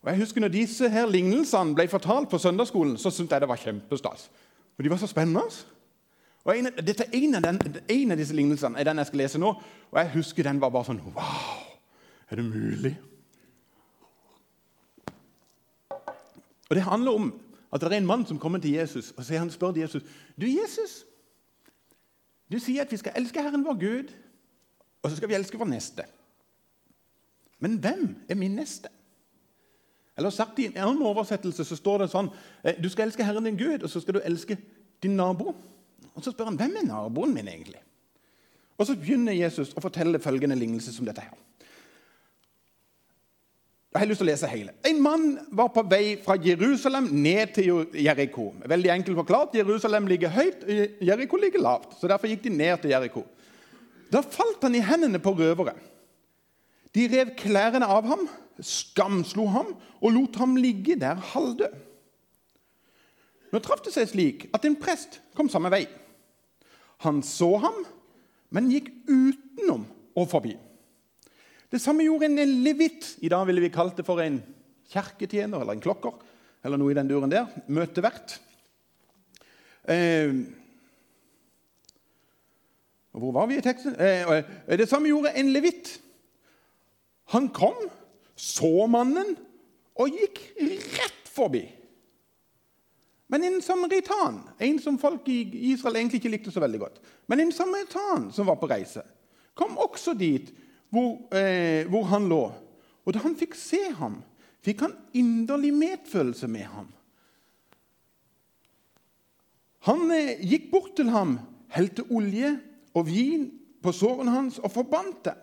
Og 0.00 0.08
jeg 0.10 0.22
husker 0.22 0.42
når 0.42 0.54
disse 0.54 0.88
her 0.88 1.06
lignelsene 1.06 1.76
ble 1.76 1.86
fortalt 1.92 2.30
på 2.32 2.40
søndagsskolen, 2.40 2.96
så 2.98 3.12
syntes 3.12 3.36
jeg 3.36 3.44
det 3.44 3.50
var 3.50 3.60
kjempestas. 3.60 4.30
Og 4.78 4.84
de 4.84 4.90
var 4.90 5.02
så 5.02 5.10
spennende. 5.10 5.44
Og 6.48 6.56
en, 6.56 6.70
dette 6.80 7.04
en 7.12 7.36
av, 7.36 7.44
den, 7.44 7.60
en 7.84 8.14
av, 8.14 8.18
disse 8.18 8.34
lignelsene 8.34 8.80
er 8.80 8.88
den 8.88 9.02
jeg 9.02 9.10
skal 9.10 9.22
lese 9.26 9.40
nå. 9.42 9.52
Og 9.92 10.00
jeg 10.00 10.12
husker 10.16 10.48
den 10.48 10.62
var 10.62 10.72
bare 10.72 10.88
sånn 10.88 11.02
Wow! 11.12 11.66
Er 12.30 12.40
det 12.40 12.46
mulig? 12.46 12.94
Og 16.70 16.76
Det 16.76 16.82
handler 16.86 17.12
om 17.12 17.40
at 17.72 17.80
det 17.80 17.92
er 17.92 17.96
en 17.96 18.06
mann 18.06 18.26
som 18.26 18.38
kommer 18.38 18.58
til 18.58 18.70
Jesus 18.70 19.10
og 19.16 19.24
han 19.24 19.50
spør 19.50 19.76
Jesus 19.76 20.02
Du, 20.40 20.46
Jesus, 20.46 21.04
du 22.52 22.58
sier 22.58 22.82
at 22.82 22.92
vi 22.92 22.96
skal 22.96 23.12
elske 23.16 23.42
Herren 23.42 23.64
vår 23.64 23.78
Gud, 23.80 24.14
og 25.02 25.10
så 25.10 25.16
skal 25.16 25.28
vi 25.28 25.34
elske 25.34 25.58
vår 25.58 25.70
neste. 25.70 26.04
Men 27.58 27.78
hvem 27.78 28.16
er 28.28 28.34
min 28.34 28.56
neste? 28.56 28.88
Eller 30.16 30.30
sagt 30.30 30.58
I 30.58 30.66
en 30.66 30.76
annen 30.76 31.02
oversettelse 31.02 31.64
så 31.64 31.76
står 31.76 32.02
det 32.02 32.10
sånn 32.12 32.30
eh, 32.64 32.74
Du 32.82 32.88
skal 32.90 33.06
elske 33.06 33.24
Herren 33.24 33.46
din 33.46 33.56
Gud, 33.56 33.82
og 33.82 33.90
så 33.90 34.00
skal 34.00 34.18
du 34.18 34.20
elske 34.24 34.58
din 35.02 35.16
nabo. 35.16 35.54
Og 36.14 36.24
Så 36.24 36.32
spør 36.34 36.50
han 36.50 36.58
hvem 36.60 36.76
er 36.76 36.88
naboen 36.88 37.34
min 37.34 37.48
egentlig? 37.48 37.80
Og 38.78 38.86
Så 38.86 38.96
begynner 38.96 39.32
Jesus 39.32 39.72
å 39.76 39.80
fortelle 39.80 40.20
følgende 40.20 40.58
lignelse 40.58 40.92
som 40.92 41.06
dette. 41.06 41.20
her. 41.20 41.49
Jeg 43.90 44.04
har 44.04 44.06
lyst 44.06 44.20
til 44.22 44.28
å 44.28 44.30
lese 44.30 44.48
hele. 44.52 44.72
En 44.86 45.00
mann 45.02 45.24
var 45.50 45.72
på 45.74 45.82
vei 45.90 46.14
fra 46.22 46.36
Jerusalem 46.38 47.08
ned 47.10 47.56
til 47.56 47.88
Jeriko. 47.98 48.52
Veldig 48.70 48.92
enkelt 48.94 49.18
forklart. 49.18 49.56
Jerusalem 49.58 50.06
ligger 50.06 50.30
høyt, 50.30 50.62
Jeriko 51.02 51.40
ligger 51.42 51.64
lavt. 51.64 51.96
så 51.98 52.06
Derfor 52.06 52.30
gikk 52.30 52.44
de 52.44 52.52
ned 52.54 52.78
til 52.78 52.94
Jeriko. 52.94 53.24
Da 54.14 54.22
falt 54.22 54.62
han 54.62 54.78
i 54.78 54.84
hendene 54.84 55.18
på 55.18 55.34
røvere. 55.34 55.74
De 56.94 57.08
rev 57.10 57.34
klærne 57.38 57.86
av 57.86 58.06
ham, 58.06 58.24
skamslo 58.62 59.48
ham 59.50 59.74
og 59.98 60.14
lot 60.14 60.38
ham 60.38 60.54
ligge 60.58 60.94
der 60.98 61.18
halvdød. 61.32 61.74
Nå 63.50 63.58
traff 63.58 63.82
det 63.82 63.94
seg 63.94 64.06
slik 64.10 64.48
at 64.54 64.66
en 64.66 64.78
prest 64.78 65.18
kom 65.34 65.50
samme 65.50 65.70
vei. 65.74 65.88
Han 67.02 67.24
så 67.26 67.56
ham, 67.58 67.82
men 68.54 68.70
gikk 68.70 68.92
utenom 69.10 69.88
og 70.14 70.30
forbi. 70.30 70.54
Det 71.70 71.78
samme 71.78 72.02
gjorde 72.02 72.26
en 72.26 72.54
levitt. 72.64 73.16
I 73.22 73.30
dag 73.30 73.46
ville 73.46 73.62
vi 73.62 73.70
kalt 73.70 73.96
det 73.98 74.06
for 74.06 74.20
en 74.22 74.40
kjerketjener 74.90 75.62
eller 75.62 75.78
en 75.78 75.84
klokker. 75.84 76.26
eller 76.62 76.76
noe 76.76 76.92
i 76.92 76.94
den 76.94 77.08
duren 77.08 77.30
der. 77.32 77.46
Møtevert. 77.72 78.34
Eh, 79.88 80.34
hvor 83.16 83.32
var 83.32 83.46
vi 83.48 83.56
i 83.56 83.64
teksten? 83.64 83.94
Eh, 83.96 84.28
eh, 84.28 84.76
det 84.76 84.88
samme 84.88 85.08
gjorde 85.08 85.32
en 85.32 85.52
levitt. 85.54 85.94
Han 87.32 87.48
kom, 87.48 87.78
så 88.36 88.86
mannen 88.86 89.36
og 89.96 90.20
gikk 90.20 90.40
rett 90.60 91.32
forbi. 91.32 91.64
Men 93.30 93.44
en 93.46 93.60
samaritan, 93.62 94.42
en 94.58 94.78
som 94.82 94.98
folk 94.98 95.28
i 95.30 95.70
Israel 95.70 95.96
egentlig 95.96 96.20
ikke 96.20 96.34
likte 96.34 96.52
så 96.52 96.60
veldig 96.60 96.80
godt, 96.82 97.00
men 97.30 97.40
en 97.40 97.52
samaritan 97.54 98.32
som 98.34 98.48
var 98.50 98.58
på 98.58 98.68
reise, 98.68 99.04
kom 99.54 99.78
også 99.78 100.16
dit 100.18 100.50
hvor, 100.90 101.18
eh, 101.36 101.86
hvor 101.88 102.04
han 102.10 102.28
lå. 102.28 102.44
Og 103.04 103.14
da 103.14 103.22
han 103.24 103.36
fikk 103.38 103.54
se 103.58 103.80
ham, 103.98 104.20
fikk 104.64 104.84
han 104.86 104.96
inderlig 105.16 105.72
medfølelse 105.74 106.48
med 106.50 106.66
ham. 106.70 106.90
Han 109.88 110.10
eh, 110.12 110.42
gikk 110.44 110.70
bort 110.72 110.96
til 110.98 111.10
ham, 111.14 111.38
helte 111.72 112.04
olje 112.10 112.58
og 112.94 113.06
vin 113.08 113.48
på 113.80 113.94
sårene 113.96 114.34
hans 114.34 114.58
og 114.60 114.74
forbandt 114.74 115.24
det. 115.30 115.36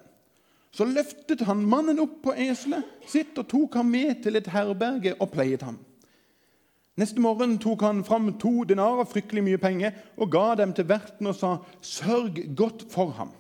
Så 0.76 0.86
løftet 0.86 1.42
han 1.48 1.64
mannen 1.66 2.00
opp 2.04 2.20
på 2.28 2.36
eselet 2.38 2.86
sitt 3.10 3.38
og 3.40 3.48
tok 3.50 3.80
ham 3.80 3.88
med 3.90 4.20
til 4.22 4.38
et 4.38 4.50
herberge 4.54 5.16
og 5.18 5.32
pleiet 5.34 5.64
ham. 5.66 5.80
Neste 6.98 7.22
morgen 7.22 7.56
tok 7.62 7.82
han 7.86 8.04
fram 8.06 8.32
to 8.42 8.64
denarer, 8.66 9.06
fryktelig 9.06 9.44
mye 9.46 9.60
penger, 9.62 9.98
og 10.18 10.32
ga 10.34 10.56
dem 10.58 10.74
til 10.74 10.88
verten 10.90 11.30
og 11.30 11.36
sa, 11.38 11.58
'Sørg 11.82 12.56
godt 12.56 12.86
for 12.90 13.14
ham.' 13.14 13.34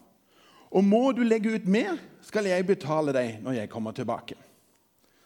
'Og 0.71 0.83
må 0.83 1.11
du 1.11 1.23
legge 1.23 1.55
ut 1.55 1.67
mer, 1.67 1.97
skal 2.21 2.45
jeg 2.45 2.65
betale 2.67 3.13
deg 3.13 3.39
når 3.43 3.51
jeg 3.51 3.69
kommer 3.69 3.91
tilbake.' 3.91 4.35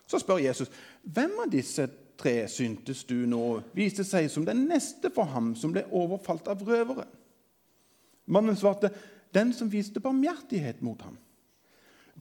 Så 0.08 0.20
spør 0.20 0.38
Jesus, 0.38 0.72
'Hvem 1.04 1.32
av 1.46 1.52
disse 1.52 1.90
tre 2.18 2.48
syntes 2.48 3.04
du 3.04 3.26
nå 3.26 3.62
viste 3.74 4.04
seg 4.04 4.30
som 4.30 4.46
den 4.46 4.68
neste 4.68 5.10
for 5.10 5.24
ham 5.24 5.56
som 5.56 5.72
ble 5.72 5.86
overfalt 5.92 6.48
av 6.48 6.62
røvere?' 6.62 7.08
Mannen 8.26 8.56
svarte, 8.56 8.90
'Den 9.34 9.54
som 9.54 9.72
viste 9.72 10.00
barmhjertighet 10.00 10.82
mot 10.82 11.02
ham.' 11.02 11.18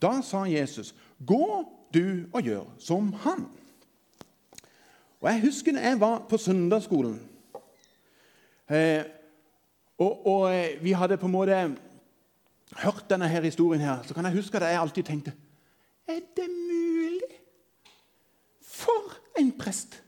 Da 0.01 0.21
sa 0.21 0.43
Jesus, 0.45 0.95
'Gå 1.25 1.65
du 1.93 2.25
og 2.33 2.41
gjør 2.41 2.65
som 2.79 3.13
han.' 3.13 3.47
Og 5.21 5.29
Jeg 5.29 5.41
husker 5.41 5.71
da 5.71 5.79
jeg 5.79 5.99
var 5.99 6.25
på 6.29 6.37
søndagsskolen. 6.37 7.19
Eh, 8.69 9.03
og, 9.97 10.27
og, 10.27 10.55
eh, 10.55 10.83
vi 10.83 10.91
hadde 10.91 11.17
på 11.17 11.25
en 11.25 11.31
måte 11.31 11.77
hørt 12.79 13.09
denne 13.09 13.27
her 13.27 13.43
historien 13.43 13.81
her, 13.83 14.03
så 14.07 14.13
kan 14.13 14.25
jeg 14.25 14.37
huske 14.37 14.57
at 14.57 14.69
jeg 14.71 14.79
alltid 14.79 15.03
tenkte 15.03 15.33
Er 16.07 16.21
det 16.35 16.47
mulig? 16.49 17.39
For 18.63 19.17
en 19.39 19.51
prest! 19.59 19.99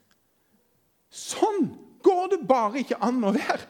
Sånn 1.13 1.67
går 2.03 2.31
det 2.31 2.39
bare 2.47 2.81
ikke 2.81 2.97
an 3.03 3.21
å 3.23 3.33
være. 3.35 3.67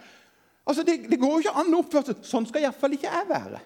Altså, 0.64 0.84
Det, 0.84 1.10
det 1.10 1.20
går 1.20 1.34
jo 1.34 1.42
ikke 1.44 1.60
an 1.60 1.74
å 1.76 1.82
oppføre 1.84 2.14
seg 2.14 2.28
Sånn 2.28 2.48
skal 2.48 2.64
iallfall 2.64 2.96
ikke 2.96 3.12
jeg 3.12 3.30
være. 3.30 3.60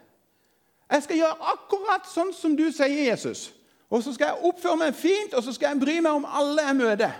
Jeg 0.87 1.03
skal 1.03 1.19
gjøre 1.19 1.51
akkurat 1.51 2.07
sånn 2.09 2.33
som 2.33 2.55
du 2.55 2.65
sier, 2.71 3.03
Jesus. 3.11 3.49
Og 3.91 4.03
så 4.03 4.13
skal 4.15 4.31
jeg 4.31 4.49
oppføre 4.49 4.79
meg 4.79 4.95
fint, 4.95 5.35
og 5.35 5.43
så 5.43 5.53
skal 5.55 5.73
jeg 5.73 5.81
bry 5.81 5.97
meg 6.03 6.15
om 6.15 6.27
alle 6.27 6.63
jeg 6.63 6.77
møter. 6.79 7.17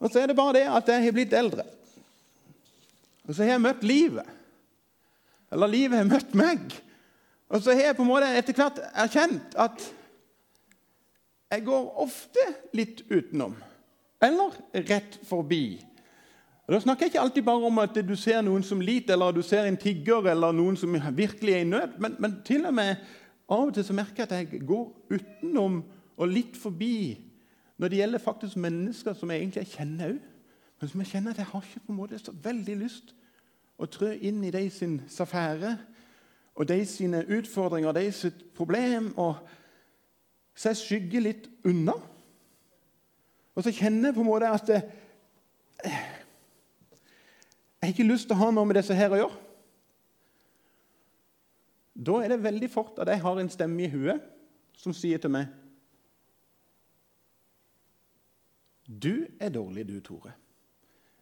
Og 0.00 0.12
så 0.12 0.20
er 0.20 0.28
det 0.28 0.36
bare 0.36 0.56
det 0.56 0.64
at 0.68 0.88
jeg 0.88 1.04
har 1.04 1.16
blitt 1.16 1.36
eldre. 1.36 1.64
Og 3.24 3.32
så 3.32 3.44
har 3.44 3.54
jeg 3.54 3.64
møtt 3.64 3.84
livet. 3.86 4.28
Eller 5.54 5.70
livet 5.70 6.00
har 6.00 6.10
møtt 6.10 6.34
meg. 6.36 6.74
Og 7.54 7.62
så 7.62 7.74
har 7.74 7.90
jeg 7.90 7.96
på 7.96 8.02
en 8.02 8.10
måte 8.10 8.30
etter 8.34 8.56
hvert 8.58 8.80
erkjent 8.90 9.54
at 9.60 9.84
jeg 11.54 11.66
går 11.68 11.90
ofte 12.02 12.44
litt 12.74 13.04
utenom. 13.12 13.54
Eller 14.24 14.56
rett 14.88 15.20
forbi. 15.28 15.78
Og 16.64 16.72
Da 16.74 16.80
snakker 16.80 17.04
jeg 17.04 17.12
ikke 17.12 17.20
alltid 17.20 17.44
bare 17.46 17.68
om 17.68 17.78
at 17.82 17.98
du 18.08 18.14
ser 18.16 18.40
noen 18.42 18.64
som 18.64 18.80
liter, 18.80 19.14
eller 19.14 19.36
du 19.36 19.42
ser 19.44 19.68
en 19.68 19.76
tigger 19.76 20.26
eller 20.32 20.54
noen 20.56 20.78
som 20.80 20.96
virkelig 20.96 21.52
er 21.52 21.60
i 21.62 21.68
nød, 21.68 21.98
men, 22.00 22.16
men 22.18 22.38
til 22.46 22.64
og 22.66 22.74
med 22.74 22.96
av 23.44 23.66
og 23.68 23.74
til 23.76 23.84
så 23.84 23.92
merker 23.92 24.24
jeg 24.24 24.30
at 24.30 24.54
jeg 24.54 24.64
går 24.64 24.86
utenom 25.12 25.82
og 26.16 26.30
litt 26.30 26.56
forbi 26.56 27.18
når 27.76 27.90
det 27.90 27.98
gjelder 27.98 28.22
faktisk 28.22 28.56
mennesker 28.62 29.16
som 29.18 29.30
jeg 29.30 29.42
egentlig 29.42 29.66
kjenner 29.74 30.14
òg, 30.14 30.22
men 30.80 30.90
som 30.90 31.02
jeg 31.02 31.10
kjenner 31.10 31.34
at 31.34 31.42
jeg 31.42 31.50
har 31.50 31.66
ikke 31.66 31.82
på 31.84 31.92
en 31.92 31.98
måte 31.98 32.20
så 32.22 32.32
veldig 32.44 32.76
lyst 32.80 33.12
å 33.78 33.88
trø 33.90 34.12
inn 34.14 34.42
i 34.46 34.52
de 34.54 34.68
sin 34.70 35.00
safære 35.10 35.76
og 36.54 36.68
de 36.68 36.78
sine 36.86 37.24
utfordringer 37.26 37.90
og 37.90 37.96
de 37.98 38.12
sitt 38.14 38.44
problem. 38.54 39.18
og 39.18 39.34
Så 40.54 40.68
jeg 40.68 40.76
skygger 40.76 41.24
litt 41.24 41.48
unna. 41.66 41.96
Og 43.54 43.64
så 43.64 43.72
kjenner 43.74 44.08
jeg 44.08 44.14
på 44.14 44.22
en 44.22 44.28
måte 44.28 44.50
at 44.50 44.68
jeg, 44.68 44.90
jeg 45.84 45.96
har 47.82 47.92
ikke 47.92 48.06
lyst 48.06 48.28
til 48.30 48.36
å 48.36 48.44
ha 48.44 48.52
noe 48.54 48.66
med 48.66 48.78
disse 48.78 48.94
her 48.94 49.14
å 49.14 49.18
gjøre. 49.18 49.40
Da 51.94 52.20
er 52.22 52.32
det 52.32 52.42
veldig 52.42 52.70
fort 52.70 52.98
at 52.98 53.10
jeg 53.10 53.22
har 53.22 53.38
en 53.38 53.50
stemme 53.50 53.84
i 53.84 53.90
huet 53.90 54.22
som 54.78 54.94
sier 54.94 55.20
til 55.22 55.30
meg 55.30 55.52
Du 58.84 59.26
er 59.40 59.48
dårlig, 59.54 59.86
du, 59.88 59.94
Tore. 60.04 60.34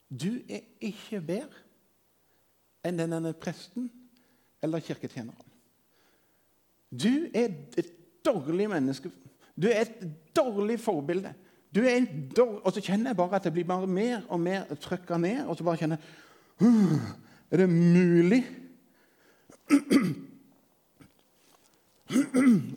Du 0.09 0.41
er 0.49 0.65
ikke 0.81 1.21
bedre 1.23 1.61
enn 2.85 2.99
denne 2.99 3.33
presten 3.39 3.89
eller 4.63 4.83
kirketjeneren. 4.85 5.49
Du 6.93 7.29
er 7.33 7.49
et 7.79 7.93
dårlig 8.25 8.69
menneske. 8.71 9.11
Du 9.57 9.69
er 9.71 9.87
et 9.87 10.05
dårlig 10.37 10.79
forbilde. 10.81 11.33
Du 11.75 11.81
er 11.81 11.97
en 11.97 12.09
dårlig, 12.37 12.61
og 12.65 12.75
så 12.75 12.83
kjenner 12.85 13.11
jeg 13.11 13.17
bare 13.17 13.39
at 13.39 13.47
jeg 13.49 13.55
blir 13.57 13.69
bare 13.69 13.87
mer 13.89 14.27
og 14.29 14.41
mer 14.41 14.69
trykka 14.81 15.17
ned. 15.19 15.47
Og 15.47 15.57
så 15.57 15.65
bare 15.65 15.81
kjenner 15.81 15.97
jeg 15.97 17.01
Er 17.53 17.57
det 17.57 17.69
mulig? 17.69 18.45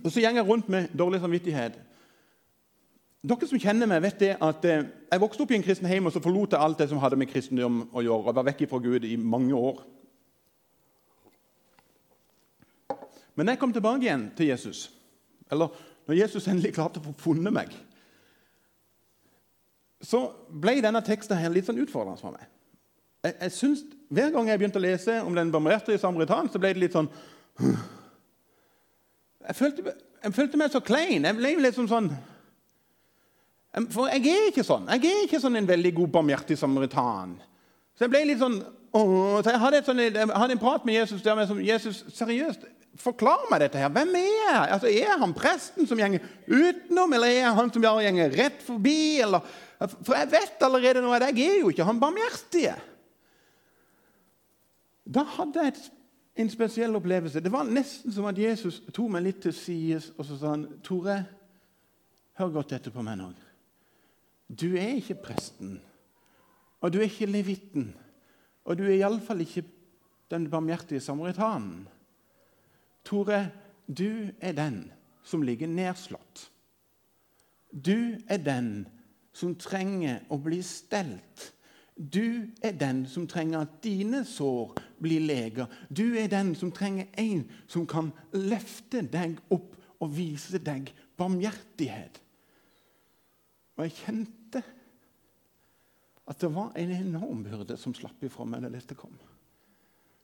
Og 0.04 0.12
så 0.12 0.22
går 0.22 0.36
jeg 0.36 0.48
rundt 0.48 0.70
med 0.70 0.88
dårlig 0.98 1.20
samvittighet. 1.20 1.78
Dere 3.26 3.48
som 3.50 3.58
kjenner 3.62 3.90
meg, 3.90 4.04
vet 4.06 4.20
det 4.22 4.34
at 4.44 4.66
eh, 4.70 4.86
jeg 5.10 5.22
vokste 5.22 5.46
opp 5.46 5.52
i 5.54 5.58
en 5.58 5.66
kristen 5.66 5.90
hjem, 5.90 6.10
og 6.10 6.14
så 6.14 6.22
forlot 6.22 6.54
jeg 6.54 6.62
alt 6.62 6.82
det 6.82 6.90
som 6.92 7.00
hadde 7.02 7.18
med 7.18 7.30
kristendom 7.32 7.80
å 7.90 8.04
gjøre. 8.06 8.30
og 8.30 8.38
var 8.38 8.46
vekk 8.52 8.68
fra 8.70 8.82
Gud 8.84 9.08
i 9.08 9.16
mange 9.18 9.56
år. 9.58 9.82
Men 13.36 13.50
jeg 13.50 13.60
kom 13.60 13.74
tilbake 13.74 14.06
igjen 14.06 14.30
til 14.38 14.52
Jesus, 14.52 14.92
eller 15.52 15.74
når 16.06 16.20
Jesus 16.22 16.48
endelig 16.48 16.76
klarte 16.76 17.02
å 17.02 17.08
få 17.08 17.16
funnet 17.24 17.56
meg, 17.56 17.74
så 20.06 20.22
ble 20.50 20.78
denne 20.86 21.02
teksten 21.02 21.40
her 21.42 21.50
litt 21.50 21.66
sånn 21.66 21.82
utfordrende 21.82 22.22
for 22.22 22.36
meg. 22.36 22.46
Jeg, 23.26 23.38
jeg 23.42 23.52
synes, 23.58 23.86
Hver 24.14 24.30
gang 24.30 24.48
jeg 24.52 24.60
begynte 24.62 24.78
å 24.78 24.84
lese 24.84 25.16
om 25.26 25.34
den 25.34 25.50
barmhjertige 25.52 25.98
samaritan, 25.98 26.46
så 26.54 26.60
ble 26.62 26.76
det 26.76 26.84
litt 26.84 26.94
sånn 26.94 27.10
jeg 29.48 29.56
følte, 29.58 29.94
jeg 30.24 30.34
følte 30.34 30.58
meg 30.58 30.72
så 30.74 30.82
klein. 30.82 31.26
Jeg 31.26 31.38
ble 31.38 31.52
litt 31.62 31.78
sånn 31.78 31.90
for 33.92 34.08
jeg 34.08 34.32
er 34.32 34.50
ikke 34.52 34.64
sånn. 34.64 34.88
Jeg 34.96 35.12
er 35.12 35.26
ikke 35.26 35.42
sånn 35.44 35.60
en 35.60 35.68
veldig 35.68 35.92
god, 35.98 36.14
barmhjertig 36.14 36.58
samaritan. 36.60 37.36
Så 37.96 38.06
jeg 38.06 38.14
ble 38.14 38.24
litt 38.30 38.42
sånn 38.44 38.62
så 38.96 39.52
jeg 39.52 39.60
hadde, 39.60 39.82
sånn, 39.84 40.00
jeg 40.00 40.28
hadde, 40.32 40.56
en 40.56 40.62
prat 40.62 40.86
med 40.88 40.96
Jesus 40.96 41.24
der 41.24 41.36
med 41.36 41.50
som 41.50 41.58
Jesus, 41.60 41.98
seriøst, 42.16 42.62
forklar 43.02 43.44
meg 43.52 43.66
dette 43.66 43.80
her. 43.82 43.90
Hvem 43.92 44.14
er 44.16 44.30
jeg? 44.30 44.62
Altså, 44.78 44.88
Er 44.88 45.20
han 45.20 45.34
presten 45.36 45.88
som 45.88 46.00
gjenger 46.00 46.24
utenom, 46.48 47.12
eller 47.18 47.28
er 47.28 47.58
han 47.58 47.72
som 47.74 47.84
gjenger 47.84 48.32
rett 48.38 48.64
forbi? 48.64 49.20
Eller, 49.26 49.44
for 49.98 50.16
jeg 50.16 50.32
vet 50.32 50.64
allerede 50.64 51.04
nå 51.04 51.12
at 51.12 51.28
jeg 51.28 51.44
er 51.44 51.60
jo 51.60 51.74
ikke 51.74 51.88
han 51.88 52.00
barmhjertige. 52.00 52.78
Da 55.06 55.26
hadde 55.36 55.68
jeg 55.68 55.76
en 56.40 56.50
spesiell 56.50 56.96
opplevelse. 56.96 57.44
Det 57.44 57.52
var 57.52 57.68
nesten 57.68 58.16
som 58.16 58.32
at 58.32 58.40
Jesus 58.40 58.80
tok 58.94 59.12
meg 59.12 59.28
litt 59.28 59.44
til 59.44 59.54
side 59.56 60.00
og 60.16 60.24
så 60.24 60.40
sa 60.40 60.56
han, 60.56 60.70
Tore, 60.84 61.20
hør 62.40 62.56
godt 62.62 62.78
etter 62.80 62.96
på 62.96 63.04
meg 63.04 63.20
nå. 63.20 63.28
Du 64.50 64.76
er 64.78 64.98
ikke 65.00 65.18
presten, 65.24 65.80
og 66.82 66.94
du 66.94 67.00
er 67.00 67.10
ikke 67.10 67.26
levitten, 67.30 67.96
og 68.66 68.78
du 68.78 68.84
er 68.86 69.00
iallfall 69.00 69.42
ikke 69.42 69.64
den 70.32 70.50
barmhjertige 70.50 71.00
samaritanen. 71.02 71.88
Tore, 73.06 73.52
du 73.88 74.30
er 74.42 74.52
den 74.58 74.92
som 75.24 75.42
ligger 75.42 75.68
nedslått. 75.68 76.52
Du 77.72 78.18
er 78.28 78.38
den 78.38 78.88
som 79.36 79.56
trenger 79.60 80.24
å 80.30 80.38
bli 80.42 80.62
stelt. 80.66 81.52
Du 81.96 82.52
er 82.64 82.76
den 82.76 83.06
som 83.08 83.28
trenger 83.28 83.64
at 83.66 83.80
dine 83.84 84.24
sår 84.28 84.76
blir 85.02 85.24
leger. 85.24 85.70
Du 85.90 86.16
er 86.20 86.28
den 86.32 86.54
som 86.56 86.72
trenger 86.72 87.08
en 87.18 87.46
som 87.68 87.86
kan 87.88 88.12
løfte 88.34 89.02
deg 89.02 89.38
opp 89.54 89.74
og 90.00 90.12
vise 90.16 90.60
deg 90.60 90.92
barmhjertighet. 91.18 92.20
Og 93.76 93.86
jeg 93.86 93.98
kjente 94.00 94.62
at 96.26 96.42
det 96.42 96.50
var 96.56 96.72
en 96.80 96.94
enorm 96.96 97.44
byrde 97.46 97.78
som 97.78 97.94
slapp 97.94 98.24
ifra 98.26 98.48
meg 98.50 98.64
da 98.66 98.72
dette 98.74 98.98
kom. 98.98 99.14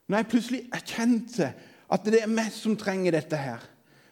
Når 0.09 0.17
jeg 0.17 0.29
plutselig 0.31 0.61
erkjente 0.73 1.51
at 1.91 2.07
det 2.07 2.23
er 2.23 2.31
meg 2.31 2.49
som 2.55 2.77
trenger 2.79 3.13
dette 3.15 3.37
her. 3.37 3.63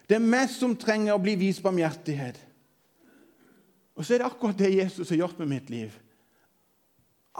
Det 0.06 0.18
er 0.18 0.24
meg 0.24 0.50
som 0.52 0.76
trenger 0.78 1.16
å 1.16 1.22
bli 1.22 1.36
vist 1.40 1.62
barmhjertighet. 1.64 2.38
Og 3.96 4.04
så 4.04 4.14
er 4.14 4.22
det 4.22 4.28
akkurat 4.30 4.58
det 4.58 4.72
Jesus 4.74 5.10
har 5.12 5.22
gjort 5.22 5.40
med 5.40 5.50
mitt 5.50 5.70
liv. 5.72 5.94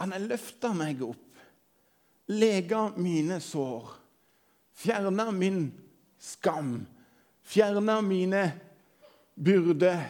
Han 0.01 0.13
har 0.15 0.23
løfta 0.23 0.71
meg 0.77 1.01
opp, 1.05 1.27
lega 2.31 2.87
mine 2.97 3.41
sår, 3.43 3.91
fjerna 4.81 5.27
min 5.35 5.65
skam, 6.21 6.79
fjerna 7.43 7.99
mine 8.05 8.43
byrder 9.35 10.05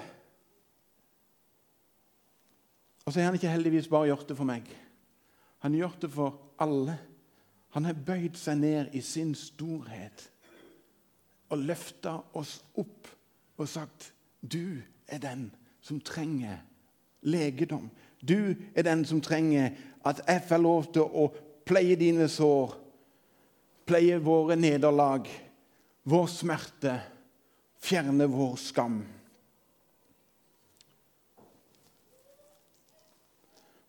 og 3.11 3.13
så 3.13 3.19
har 3.19 3.25
han 3.25 3.35
ikke 3.35 3.51
heldigvis 3.51 3.89
bare 3.91 4.07
gjort 4.07 4.29
det 4.29 4.35
for 4.39 4.47
meg. 4.47 4.67
Han 5.59 5.73
har 5.73 5.81
gjort 5.81 6.03
det 6.05 6.09
for 6.13 6.35
alle. 6.63 6.93
Han 7.75 7.83
har 7.83 7.97
bøyd 8.07 8.37
seg 8.39 8.61
ned 8.61 8.93
i 8.95 9.01
sin 9.03 9.33
storhet 9.35 10.23
og 11.51 11.65
løfta 11.67 12.13
oss 12.39 12.53
opp 12.79 13.09
og 13.59 13.67
sagt 13.67 14.13
du 14.39 14.79
er 15.11 15.19
den 15.19 15.49
som 15.83 15.99
trenger 15.99 16.61
legedom. 17.27 17.89
Du 18.23 18.55
er 18.71 18.87
den 18.87 19.03
som 19.03 19.19
trenger 19.19 19.75
at 20.07 20.23
jeg 20.23 20.47
får 20.47 20.63
lov 20.63 20.87
til 20.95 21.03
å 21.03 21.27
pleie 21.67 21.99
dine 21.99 22.31
sår, 22.31 22.77
pleie 23.91 24.23
våre 24.23 24.55
nederlag, 24.55 25.27
vår 26.07 26.31
smerte, 26.31 26.95
fjerne 27.75 28.31
vår 28.31 28.55
skam. 28.71 29.01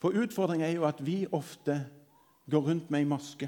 For 0.03 0.19
utfordringen 0.19 0.67
er 0.67 0.75
jo 0.75 0.87
at 0.89 0.99
vi 1.07 1.21
ofte 1.31 1.77
går 2.51 2.65
rundt 2.67 2.89
med 2.91 3.05
ei 3.05 3.07
maske. 3.07 3.47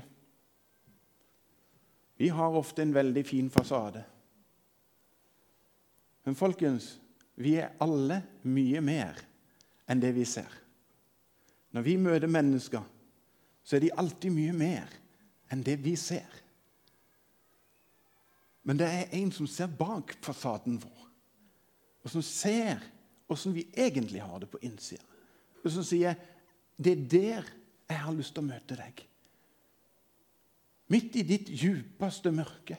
Vi 2.15 2.29
har 2.31 2.55
ofte 2.55 2.85
en 2.85 2.95
veldig 2.95 3.25
fin 3.27 3.49
fasade. 3.51 4.05
Men 6.25 6.39
folkens, 6.39 7.01
vi 7.35 7.57
er 7.59 7.75
alle 7.83 8.21
mye 8.47 8.81
mer 8.87 9.19
enn 9.91 10.01
det 10.01 10.13
vi 10.15 10.23
ser. 10.29 10.53
Når 11.75 11.83
vi 11.83 11.97
møter 11.99 12.31
mennesker, 12.31 12.85
så 13.65 13.77
er 13.77 13.83
de 13.83 13.97
alltid 13.99 14.31
mye 14.31 14.55
mer 14.55 14.93
enn 15.51 15.65
det 15.67 15.75
vi 15.83 15.97
ser. 15.99 16.39
Men 18.63 18.79
det 18.79 18.93
er 18.93 19.19
en 19.19 19.35
som 19.35 19.51
ser 19.51 19.75
bak 19.75 20.15
fasaden 20.23 20.79
vår, 20.81 21.03
og 22.05 22.15
som 22.15 22.23
ser 22.23 22.79
åssen 23.27 23.57
vi 23.57 23.67
egentlig 23.75 24.23
har 24.23 24.39
det 24.39 24.53
på 24.53 24.63
innsida. 24.63 25.03
Og 25.65 25.73
som 25.73 25.85
sier 25.85 26.15
det 26.77 26.93
er 26.93 27.05
der 27.11 27.53
jeg 27.89 28.01
har 28.01 28.17
lyst 28.17 28.35
til 28.35 28.45
å 28.45 28.49
møte 28.49 28.79
deg. 28.79 29.05
Midt 30.93 31.17
i 31.17 31.25
ditt 31.27 31.49
djupeste 31.49 32.33
mørke, 32.35 32.77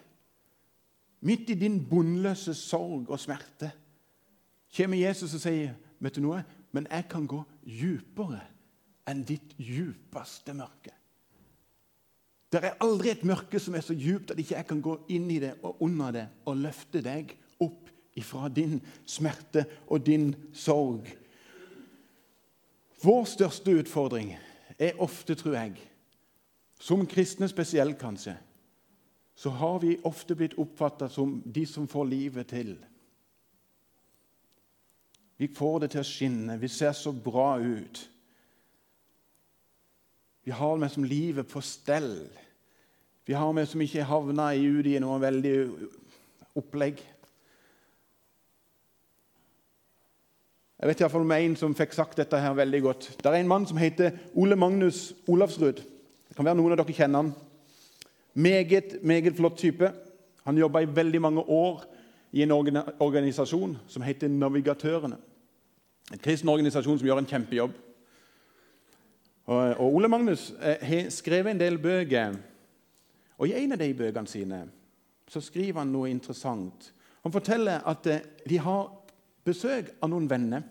midt 1.26 1.50
i 1.50 1.58
din 1.58 1.80
bunnløse 1.90 2.54
sorg 2.58 3.10
og 3.10 3.22
smerte, 3.22 3.72
kommer 4.76 5.00
Jesus 5.00 5.34
og 5.38 5.42
sier 5.42 5.74
vet 6.04 6.18
du 6.18 6.22
noe? 6.26 6.44
Men 6.76 6.90
jeg 6.92 7.08
kan 7.10 7.26
gå 7.30 7.40
djupere 7.64 8.44
enn 9.10 9.24
ditt 9.26 9.56
djupeste 9.58 10.54
mørke. 10.58 10.92
Det 12.52 12.62
er 12.62 12.78
aldri 12.84 13.12
et 13.12 13.26
mørke 13.28 13.60
som 13.60 13.76
er 13.76 13.84
så 13.84 13.96
djupt 13.98 14.32
at 14.32 14.40
ikke 14.40 14.56
jeg 14.56 14.68
kan 14.70 14.82
gå 14.84 14.96
inn 15.16 15.28
i 15.34 15.42
det 15.44 15.56
og 15.66 15.82
under 15.84 16.14
det 16.16 16.26
og 16.48 16.62
løfte 16.62 17.02
deg 17.04 17.34
opp 17.64 17.90
ifra 18.16 18.48
din 18.54 18.78
smerte 19.08 19.66
og 19.92 20.06
din 20.06 20.30
sorg. 20.56 21.10
Vår 23.06 23.26
største 23.30 23.74
utfordring 23.84 24.32
er 24.82 24.98
ofte, 25.04 25.36
tror 25.38 25.54
jeg, 25.60 25.76
som 26.82 27.06
kristne 27.06 27.46
spesielt 27.52 28.00
kanskje, 28.02 28.34
så 29.36 29.52
har 29.60 29.80
vi 29.84 29.98
ofte 30.08 30.36
blitt 30.36 30.56
oppfatta 30.58 31.10
som 31.12 31.38
de 31.46 31.66
som 31.70 31.86
får 31.92 32.08
livet 32.10 32.50
til. 32.50 32.72
Vi 35.38 35.52
får 35.52 35.80
det 35.84 35.92
til 35.94 36.02
å 36.02 36.08
skinne, 36.08 36.58
vi 36.58 36.72
ser 36.72 36.96
så 36.98 37.12
bra 37.12 37.60
ut. 37.60 38.02
Vi 40.48 40.56
har 40.56 40.78
med 40.78 40.92
som 40.94 41.04
livet 41.04 41.50
på 41.52 41.62
stell. 41.62 42.30
Vi 43.26 43.34
har 43.34 43.54
med 43.54 43.68
som 43.70 43.82
ikke 43.82 44.08
havna 44.08 44.52
i 44.56 44.98
noe 45.02 45.20
veldig 45.22 45.56
opplegg. 46.56 47.02
Jeg 50.80 50.88
vet 50.90 51.00
i 51.00 51.04
hvert 51.04 51.12
fall 51.12 51.24
om 51.24 51.32
en 51.32 51.54
som 51.56 51.76
fikk 51.76 51.94
sagt 51.96 52.18
dette 52.20 52.40
her 52.40 52.56
veldig 52.58 52.82
godt. 52.84 53.06
Det 53.18 53.30
er 53.30 53.38
en 53.40 53.48
mann 53.48 53.68
som 53.68 53.78
heter 53.80 54.18
Ole 54.36 54.58
Magnus 54.60 55.14
Olavsrud. 55.28 55.80
Det 56.28 56.36
kan 56.36 56.46
være 56.46 56.60
noen 56.60 56.76
av 56.76 56.82
dere 56.82 56.96
kjenner 56.96 57.24
han. 57.24 57.30
Meget, 58.36 58.98
meget 59.04 59.38
flott 59.38 59.56
type. 59.58 59.92
Han 60.44 60.60
jobba 60.60 60.82
i 60.84 60.90
veldig 60.96 61.22
mange 61.22 61.42
år 61.42 61.86
i 62.36 62.44
en 62.44 62.52
organisasjon 62.52 63.78
som 63.88 64.04
heter 64.04 64.28
Navigatørene. 64.28 65.16
En 66.12 66.20
kristen 66.20 66.50
organisasjon 66.52 67.00
som 67.00 67.08
gjør 67.08 67.24
en 67.24 67.30
kjempejobb. 67.30 67.72
Og, 69.46 69.96
Ole 69.96 70.10
Magnus 70.12 70.54
eh, 70.62 70.84
har 70.84 71.10
skrevet 71.10 71.52
en 71.52 71.60
del 71.60 71.80
bøker. 71.80 72.36
Og 73.38 73.48
I 73.48 73.56
en 73.64 73.72
av 73.72 73.80
de 73.80 73.94
bøkene 73.94 74.28
sine 74.28 74.66
så 75.32 75.42
skriver 75.42 75.80
han 75.82 75.94
noe 75.94 76.10
interessant. 76.12 76.92
Han 77.24 77.34
forteller 77.34 77.82
at 77.88 78.08
eh, 78.12 78.26
de 78.50 78.60
har 78.60 78.92
besøk 79.46 79.94
av 80.02 80.10
noen 80.10 80.30
venner 80.30 80.64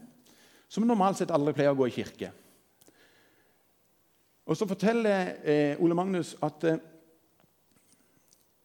som 0.69 0.87
normalt 0.87 1.21
sett 1.21 1.33
aldri 1.35 1.55
pleier 1.55 1.75
å 1.75 1.79
gå 1.79 1.89
i 1.89 1.95
kirke. 1.95 2.33
Og 4.45 4.57
Så 4.57 4.67
forteller 4.69 5.37
eh, 5.43 5.81
Ole 5.81 5.97
Magnus 5.97 6.35
at 6.45 6.65
eh, 6.69 6.81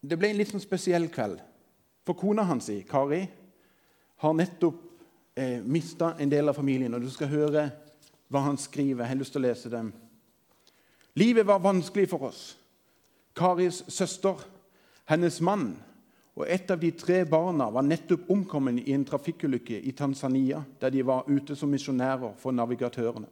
det 0.01 0.17
ble 0.19 0.31
en 0.31 0.39
litt 0.39 0.51
sånn 0.51 0.63
spesiell 0.63 1.07
kveld. 1.11 1.39
For 2.07 2.17
kona 2.17 2.43
hans, 2.47 2.69
Kari, 2.89 3.21
har 4.23 4.35
nettopp 4.35 4.79
eh, 5.35 5.59
mista 5.63 6.15
en 6.19 6.31
del 6.31 6.49
av 6.49 6.57
familien. 6.57 6.93
og 6.95 7.03
Du 7.03 7.09
skal 7.13 7.31
høre 7.31 7.69
hva 8.27 8.43
han 8.47 8.57
skriver. 8.57 9.03
Jeg 9.03 9.13
har 9.13 9.19
lyst 9.19 9.35
til 9.35 9.43
å 9.43 9.47
lese 9.47 9.71
dem. 9.71 9.91
Livet 11.19 11.47
var 11.47 11.63
vanskelig 11.63 12.09
for 12.11 12.29
oss. 12.29 12.41
Karis 13.35 13.83
søster, 13.87 14.41
hennes 15.07 15.39
mann 15.41 15.73
og 16.39 16.47
et 16.47 16.71
av 16.71 16.79
de 16.79 16.93
tre 16.95 17.25
barna 17.27 17.67
var 17.67 17.83
nettopp 17.83 18.29
omkommet 18.31 18.85
i 18.87 18.93
en 18.95 19.03
trafikkulykke 19.05 19.81
i 19.83 19.91
Tanzania, 19.91 20.61
der 20.79 20.93
de 20.93 21.03
var 21.03 21.27
ute 21.27 21.55
som 21.55 21.71
misjonærer 21.71 22.37
for 22.39 22.55
navigatørene. 22.55 23.27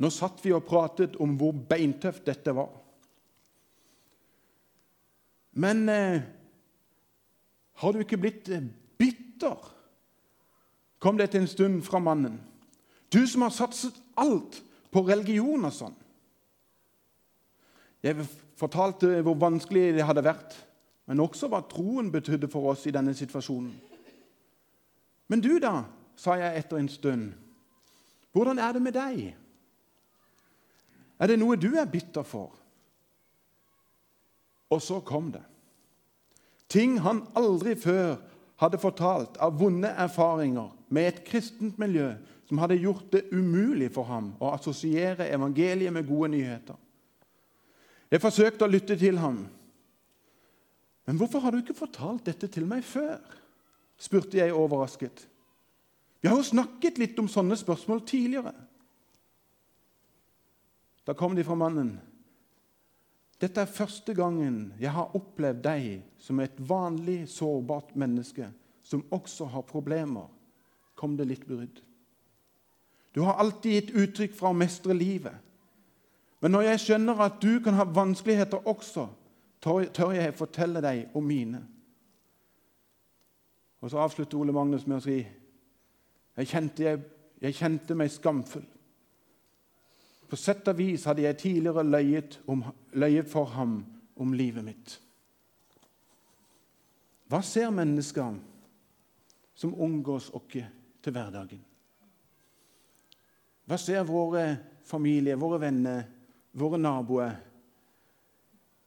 Nå 0.00 0.10
satt 0.10 0.40
vi 0.42 0.50
og 0.56 0.64
pratet 0.66 1.14
om 1.22 1.36
hvor 1.38 1.54
beintøft 1.54 2.24
dette 2.26 2.54
var. 2.56 2.72
Men 5.54 5.88
eh, 5.92 6.22
har 7.78 7.92
du 7.92 8.02
ikke 8.02 8.18
blitt 8.18 8.48
eh, 8.50 8.66
bitter? 8.98 9.76
kom 11.00 11.16
det 11.16 11.30
til 11.32 11.40
en 11.40 11.48
stund 11.48 11.82
fra 11.82 11.98
mannen. 11.98 12.34
Du 13.08 13.22
som 13.26 13.42
har 13.46 13.54
satset 13.56 13.96
alt 14.20 14.58
på 14.92 15.00
religion 15.08 15.64
og 15.64 15.72
sånn. 15.72 15.94
Jeg 18.04 18.26
fortalte 18.60 19.22
hvor 19.24 19.38
vanskelig 19.40 19.94
det 19.96 20.04
hadde 20.04 20.26
vært 20.26 20.58
men 21.10 21.20
også 21.24 21.48
hva 21.50 21.58
troen 21.66 22.12
betydde 22.14 22.46
for 22.46 22.70
oss 22.70 22.84
i 22.86 22.92
denne 22.94 23.10
situasjonen. 23.18 23.72
Men 25.26 25.42
du, 25.42 25.56
da, 25.58 25.88
sa 26.14 26.36
jeg 26.38 26.60
etter 26.60 26.78
en 26.78 26.90
stund. 26.90 27.24
Hvordan 28.30 28.62
er 28.62 28.76
det 28.76 28.82
med 28.84 28.94
deg? 28.94 29.24
Er 31.18 31.32
det 31.32 31.40
noe 31.42 31.58
du 31.58 31.72
er 31.74 31.90
bitter 31.90 32.22
for? 32.22 32.54
Og 34.70 34.78
så 34.86 35.00
kom 35.02 35.32
det. 35.34 35.42
Ting 36.70 37.00
han 37.02 37.24
aldri 37.34 37.74
før 37.74 38.20
hadde 38.62 38.78
fortalt 38.78 39.42
av 39.42 39.58
vonde 39.58 39.90
erfaringer 39.90 40.70
med 40.94 41.10
et 41.10 41.22
kristent 41.26 41.78
miljø 41.82 42.12
som 42.46 42.62
hadde 42.62 42.78
gjort 42.78 43.10
det 43.10 43.26
umulig 43.34 43.90
for 43.90 44.06
ham 44.06 44.36
å 44.38 44.54
assosiere 44.54 45.26
evangeliet 45.34 45.90
med 45.90 46.06
gode 46.06 46.36
nyheter. 46.36 46.78
Jeg 48.10 48.22
forsøkte 48.22 48.66
å 48.66 48.70
lytte 48.70 48.94
til 48.98 49.18
ham, 49.18 49.48
men 51.10 51.18
hvorfor 51.18 51.42
har 51.42 51.50
du 51.50 51.58
ikke 51.58 51.74
fortalt 51.74 52.28
dette 52.28 52.46
til 52.46 52.68
meg 52.70 52.84
før? 52.86 53.18
spurte 53.98 54.38
jeg 54.38 54.54
overrasket. 54.54 55.24
Vi 56.22 56.28
har 56.30 56.38
jo 56.38 56.46
snakket 56.46 57.00
litt 57.02 57.18
om 57.18 57.26
sånne 57.28 57.58
spørsmål 57.58 58.04
tidligere. 58.06 58.52
Da 61.02 61.16
kom 61.18 61.34
de 61.34 61.42
fra 61.42 61.58
mannen. 61.58 61.96
Dette 63.42 63.64
er 63.64 63.74
første 63.74 64.14
gangen 64.14 64.70
jeg 64.78 64.94
har 64.94 65.10
opplevd 65.18 65.60
deg 65.66 65.90
som 66.22 66.38
et 66.44 66.62
vanlig, 66.62 67.24
sårbart 67.34 67.90
menneske 67.98 68.46
som 68.86 69.02
også 69.10 69.50
har 69.50 69.66
problemer. 69.66 70.30
Kom 70.94 71.18
det 71.18 71.26
litt 71.26 71.46
brudd. 71.48 71.82
Du 73.10 73.26
har 73.26 73.42
alltid 73.42 73.80
gitt 73.80 73.96
uttrykk 73.98 74.38
fra 74.38 74.54
å 74.54 74.56
mestre 74.62 74.94
livet. 74.94 75.34
Men 76.38 76.54
når 76.54 76.70
jeg 76.70 76.86
skjønner 76.86 77.26
at 77.26 77.42
du 77.42 77.58
kan 77.64 77.74
ha 77.82 77.90
vanskeligheter 77.98 78.62
også, 78.70 79.10
tør 79.60 80.12
jeg 80.16 80.34
fortelle 80.34 80.80
deg 80.84 81.14
om 81.14 81.24
mine. 81.24 81.60
Og 83.80 83.90
Så 83.90 83.98
avslutter 83.98 84.38
Ole 84.38 84.52
Magnus 84.52 84.86
med 84.86 85.00
å 85.00 85.04
si 85.04 85.18
jeg 86.36 86.48
kjente, 86.48 86.84
jeg, 86.84 87.00
jeg 87.40 87.56
kjente 87.56 87.96
meg 87.96 88.12
skamfull. 88.12 88.66
På 90.30 90.38
sett 90.38 90.68
og 90.70 90.78
vis 90.78 91.04
hadde 91.08 91.24
jeg 91.24 91.38
tidligere 91.40 91.82
løyet, 91.84 92.38
om, 92.46 92.62
løyet 92.92 93.28
for 93.28 93.50
ham 93.56 93.80
om 94.16 94.32
livet 94.32 94.64
mitt. 94.64 94.94
Hva 97.30 97.42
ser 97.46 97.72
mennesker 97.74 98.38
som 99.54 99.74
omgås 99.74 100.30
oss 100.34 100.46
til 101.02 101.12
hverdagen? 101.14 101.60
Hva 103.66 103.78
ser 103.78 104.06
våre 104.06 104.44
familier, 104.86 105.38
våre 105.38 105.60
venner, 105.62 106.06
våre 106.58 106.78
naboer? 106.78 107.36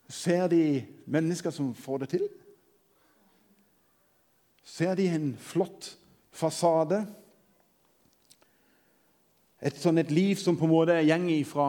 Ser 0.10 0.48
de 0.48 0.86
mennesker 1.06 1.50
som 1.50 1.76
får 1.76 1.98
det 1.98 2.10
til? 2.10 2.28
Ser 4.64 4.96
de 4.96 5.08
en 5.10 5.36
flott 5.40 5.98
fasade? 6.32 7.06
Et 9.64 9.76
sånn 9.80 10.02
et 10.02 10.12
liv 10.12 10.36
som 10.36 10.58
på 10.60 10.68
en 10.68 10.74
måte 10.74 10.96
går 11.08 11.44
fra 11.48 11.68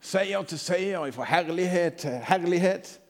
seier 0.00 0.42
til 0.42 0.58
seier, 0.58 1.10
fra 1.12 1.26
herlighet 1.28 2.00
til 2.02 2.18
herlighet? 2.26 3.00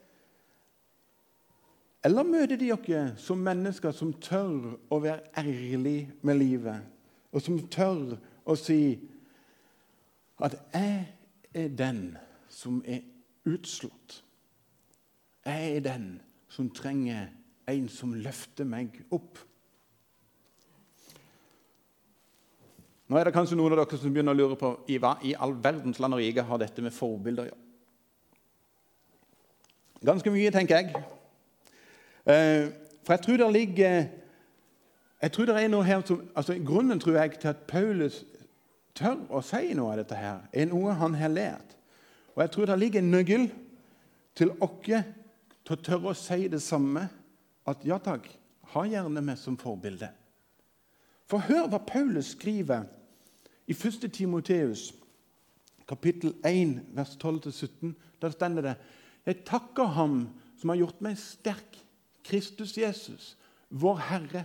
Eller 2.05 2.23
møter 2.23 2.55
de 2.55 2.69
dere 2.69 3.17
som 3.19 3.41
mennesker 3.43 3.91
som 3.91 4.13
tør 4.23 4.77
å 4.89 4.99
være 5.03 5.33
ærlig 5.37 6.11
med 6.21 6.39
livet, 6.39 6.85
og 7.31 7.41
som 7.43 7.59
tør 7.67 8.15
å 8.45 8.55
si 8.55 8.99
at 10.39 10.55
'jeg 10.73 11.07
er 11.53 11.67
den 11.67 12.17
som 12.49 12.83
er 12.85 12.99
utslått'? 13.45 14.28
Jeg 15.45 15.75
er 15.75 15.85
den 15.85 16.09
som 16.49 16.69
trenger 16.73 17.29
en 17.69 17.87
som 17.91 18.13
løfter 18.17 18.67
meg 18.67 18.97
opp. 19.13 19.37
Nå 23.09 23.17
er 23.17 23.25
det 23.25 23.33
kanskje 23.33 23.57
noen 23.57 23.73
av 23.73 23.81
dere 23.81 23.97
som 23.97 24.13
begynner 24.13 24.35
å 24.35 24.37
lure 24.37 24.57
på 24.59 24.73
i 24.91 24.99
hva 25.01 25.15
i 25.25 25.33
all 25.33 25.55
verdens 25.57 26.01
land 26.01 26.17
og 26.17 26.21
rike 26.21 26.45
har 26.45 26.61
dette 26.61 26.83
med 26.85 26.93
forbilder 26.93 27.47
å 27.47 27.49
gjøre. 27.49 27.65
Ganske 30.09 30.31
mye, 30.31 30.51
tenker 30.53 30.79
jeg. 30.79 31.01
Eh, 32.29 32.69
for 33.03 33.15
jeg 33.15 33.23
tror 33.25 33.41
det 33.41 33.51
ligger 33.51 33.95
jeg 35.19 35.31
tror 35.35 35.49
det 35.49 35.55
er 35.59 35.71
noe 35.71 35.83
her 35.83 36.03
som, 36.07 36.21
altså 36.35 36.55
Grunnen 36.63 36.99
tror 36.99 37.17
jeg 37.17 37.39
til 37.41 37.49
at 37.51 37.65
Paulus 37.67 38.21
tør 38.95 39.17
å 39.35 39.41
si 39.43 39.73
noe 39.75 39.91
av 39.91 39.99
dette, 39.99 40.15
her, 40.15 40.45
er 40.53 40.69
noe 40.71 40.93
han 40.95 41.17
har 41.19 41.33
lært. 41.33 41.75
Og 42.35 42.43
jeg 42.45 42.53
tror 42.53 42.69
det 42.69 42.77
ligger 42.79 43.03
en 43.03 43.11
nøkkel 43.11 43.49
til 44.39 44.53
oss 44.63 44.93
til 45.69 45.77
å 45.77 45.83
tørre 45.85 46.13
å 46.13 46.17
si 46.17 46.47
det 46.49 46.61
samme. 46.65 47.05
At 47.69 47.83
ja 47.85 47.99
takk, 48.01 48.25
ha 48.73 48.85
gjerne 48.89 49.21
meg 49.21 49.37
som 49.37 49.57
forbilde. 49.59 50.09
For 51.29 51.45
hør 51.45 51.67
hva 51.69 51.77
Paulus 51.85 52.31
skriver 52.33 52.87
i 53.69 53.75
1. 53.75 54.07
Timoteus, 54.09 54.87
kapittel 55.85 56.33
1, 56.41 56.79
vers 56.97 57.13
12-17. 57.21 57.93
Der 58.21 58.33
stender 58.33 58.65
det 58.65 58.75
Jeg 59.27 59.43
takker 59.45 59.93
Ham 59.93 60.23
som 60.57 60.71
har 60.73 60.79
gjort 60.79 61.03
meg 61.05 61.19
sterk, 61.21 61.77
Kristus 62.25 62.73
Jesus, 62.77 63.35
vår 63.69 64.01
Herre. 64.09 64.43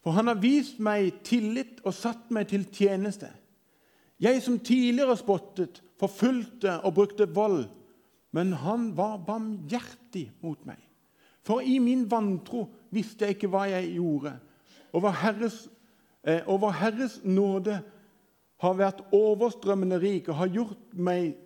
For 0.00 0.16
Han 0.16 0.32
har 0.32 0.40
vist 0.40 0.80
meg 0.80 1.20
tillit 1.24 1.82
og 1.84 1.92
satt 1.92 2.32
meg 2.32 2.48
til 2.48 2.64
tjeneste. 2.72 3.28
Jeg 4.20 4.40
som 4.40 4.56
tidligere 4.56 5.18
spottet, 5.20 5.82
forfulgte 6.00 6.78
og 6.80 6.96
brukte 6.96 7.28
vold, 7.28 7.66
men 8.32 8.52
han 8.52 8.90
var 8.96 9.18
barmhjertig 9.26 10.30
mot 10.42 10.60
meg. 10.66 10.78
For 11.46 11.64
i 11.64 11.78
min 11.82 12.04
vantro 12.10 12.66
visste 12.94 13.24
jeg 13.24 13.38
ikke 13.38 13.50
hva 13.50 13.64
jeg 13.70 13.94
gjorde. 13.96 14.34
Og 14.92 15.02
vår 15.02 15.16
Herres, 15.22 15.68
eh, 16.24 16.42
over 16.46 16.70
Herres 16.70 17.20
nåde 17.24 17.80
har 18.60 18.74
vært 18.76 19.04
overstrømmende 19.16 20.00
rik 20.00 20.28
og 20.28 20.36
har 20.42 20.52
gjort 20.52 20.94
meg, 20.94 21.36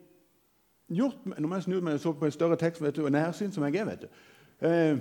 gjort 0.91 1.27
meg 1.27 1.41
Nå 1.41 1.49
må 1.49 1.61
jeg 1.61 1.69
snu 1.69 1.81
meg 1.81 1.95
og 1.95 2.01
så 2.01 2.13
på 2.13 2.27
en 2.27 2.35
større 2.35 2.59
tekst 2.61 2.83
vet 2.83 2.97
du, 2.97 3.05
og 3.05 3.13
nærsyn 3.13 3.53
som 3.53 3.65
jeg 3.65 3.77
er. 3.81 3.85
vet 3.85 4.03
du. 4.03 4.09
Eh, 4.67 4.99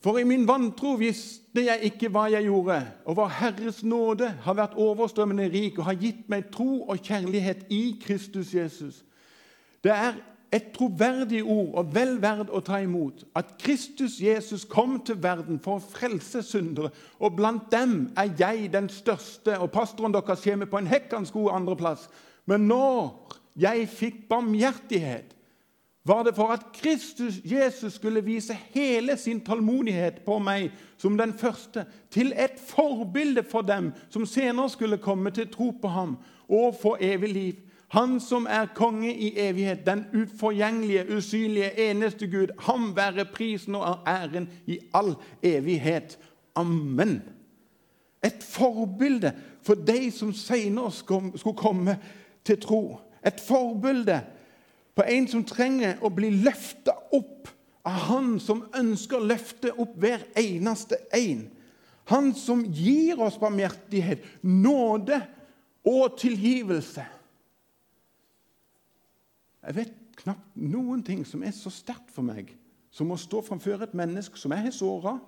for 0.00 0.18
i 0.18 0.24
min 0.24 0.46
vantro 0.48 0.94
visste 0.94 1.64
jeg 1.66 1.90
ikke 1.90 2.08
hva 2.14 2.28
jeg 2.30 2.46
gjorde, 2.46 2.78
og 3.04 3.16
vår 3.18 3.32
Herres 3.40 3.82
nåde 3.84 4.30
har 4.44 4.54
vært 4.54 4.78
overstrømmende 4.78 5.48
rik 5.52 5.78
og 5.78 5.84
har 5.90 5.98
gitt 5.98 6.28
meg 6.30 6.52
tro 6.54 6.84
og 6.86 7.02
kjærlighet 7.02 7.66
i 7.74 7.98
Kristus 8.02 8.54
Jesus. 8.54 9.04
Det 9.84 9.92
er 9.94 10.18
et 10.52 10.70
troverdig 10.72 11.42
ord 11.44 11.74
og 11.76 11.90
vel 11.94 12.16
verd 12.22 12.48
å 12.48 12.60
ta 12.64 12.80
imot 12.80 13.26
at 13.36 13.52
Kristus 13.60 14.16
Jesus 14.22 14.64
kom 14.68 14.96
til 15.04 15.18
verden 15.22 15.60
for 15.60 15.76
å 15.76 15.84
frelse 15.84 16.42
syndere, 16.46 16.90
og 17.20 17.36
blant 17.36 17.68
dem 17.72 18.08
er 18.16 18.32
jeg 18.38 18.70
den 18.72 18.88
største. 18.88 19.58
Og 19.60 19.70
pastoren 19.74 20.14
deres 20.14 20.44
kommer 20.44 20.70
på 20.70 20.80
en 20.80 20.88
hekkans 20.88 21.34
god 21.34 21.52
andreplass. 21.60 22.08
Men 22.48 22.64
når 22.70 23.12
jeg 23.60 23.88
fikk 23.92 24.22
barmhjertighet, 24.30 25.34
var 26.08 26.22
det 26.24 26.32
for 26.38 26.54
at 26.54 26.62
Kristus 26.72 27.42
Jesus 27.44 27.98
skulle 27.98 28.24
vise 28.24 28.56
hele 28.72 29.16
sin 29.20 29.40
tålmodighet 29.44 30.22
på 30.24 30.38
meg 30.40 30.70
som 30.96 31.18
den 31.18 31.34
første, 31.36 31.84
til 32.10 32.32
et 32.32 32.56
forbilde 32.70 33.44
for 33.44 33.66
dem 33.66 33.90
som 34.08 34.24
senere 34.26 34.70
skulle 34.72 34.96
komme 34.96 35.30
til 35.36 35.50
tro 35.52 35.68
på 35.82 35.88
ham 35.92 36.16
og 36.48 36.78
få 36.80 36.96
evig 37.00 37.32
liv. 37.32 37.56
Han 37.88 38.20
som 38.20 38.46
er 38.50 38.68
konge 38.76 39.14
i 39.14 39.32
evighet, 39.40 39.86
den 39.86 40.04
uforgjengelige, 40.12 41.16
usynlige, 41.16 41.90
eneste 41.90 42.26
Gud. 42.26 42.52
Ham 42.58 42.96
være 42.96 43.24
prisen 43.24 43.74
og 43.74 43.98
æren 44.06 44.48
i 44.66 44.78
all 44.94 45.14
evighet. 45.42 46.18
Amen. 46.56 47.22
Et 48.24 48.44
forbilde 48.44 49.32
for 49.62 49.74
de 49.74 50.10
som 50.10 50.32
senere 50.32 50.92
skulle 50.92 51.56
komme 51.56 51.98
til 52.44 52.60
tro. 52.60 52.98
Et 53.26 53.40
forbilde 53.40 54.20
på 54.96 55.02
en 55.08 55.28
som 55.28 55.44
trenger 55.46 56.00
å 56.02 56.10
bli 56.10 56.30
løfta 56.42 56.92
opp 57.14 57.48
av 57.88 57.92
Han 58.08 58.34
som 58.40 58.66
ønsker 58.76 59.16
å 59.16 59.28
løfte 59.30 59.70
opp 59.80 59.94
hver 59.96 60.26
eneste 60.36 60.98
en. 61.14 61.46
Han 62.10 62.34
som 62.36 62.64
gir 62.64 63.20
oss 63.20 63.38
barmhjertighet, 63.40 64.24
nåde 64.42 65.22
og 65.88 66.18
tilgivelse. 66.20 67.04
Jeg 69.68 69.76
vet 69.76 69.96
knapt 70.22 70.54
noen 70.56 71.02
ting 71.04 71.26
som 71.28 71.42
er 71.44 71.52
så 71.52 71.70
sterkt 71.72 72.08
for 72.14 72.24
meg 72.24 72.54
som 72.90 73.10
å 73.12 73.18
stå 73.20 73.42
framfor 73.44 73.84
et 73.84 73.96
menneske 73.96 74.40
som 74.40 74.54
jeg 74.54 74.64
har 74.64 74.72
såra, 74.72 75.18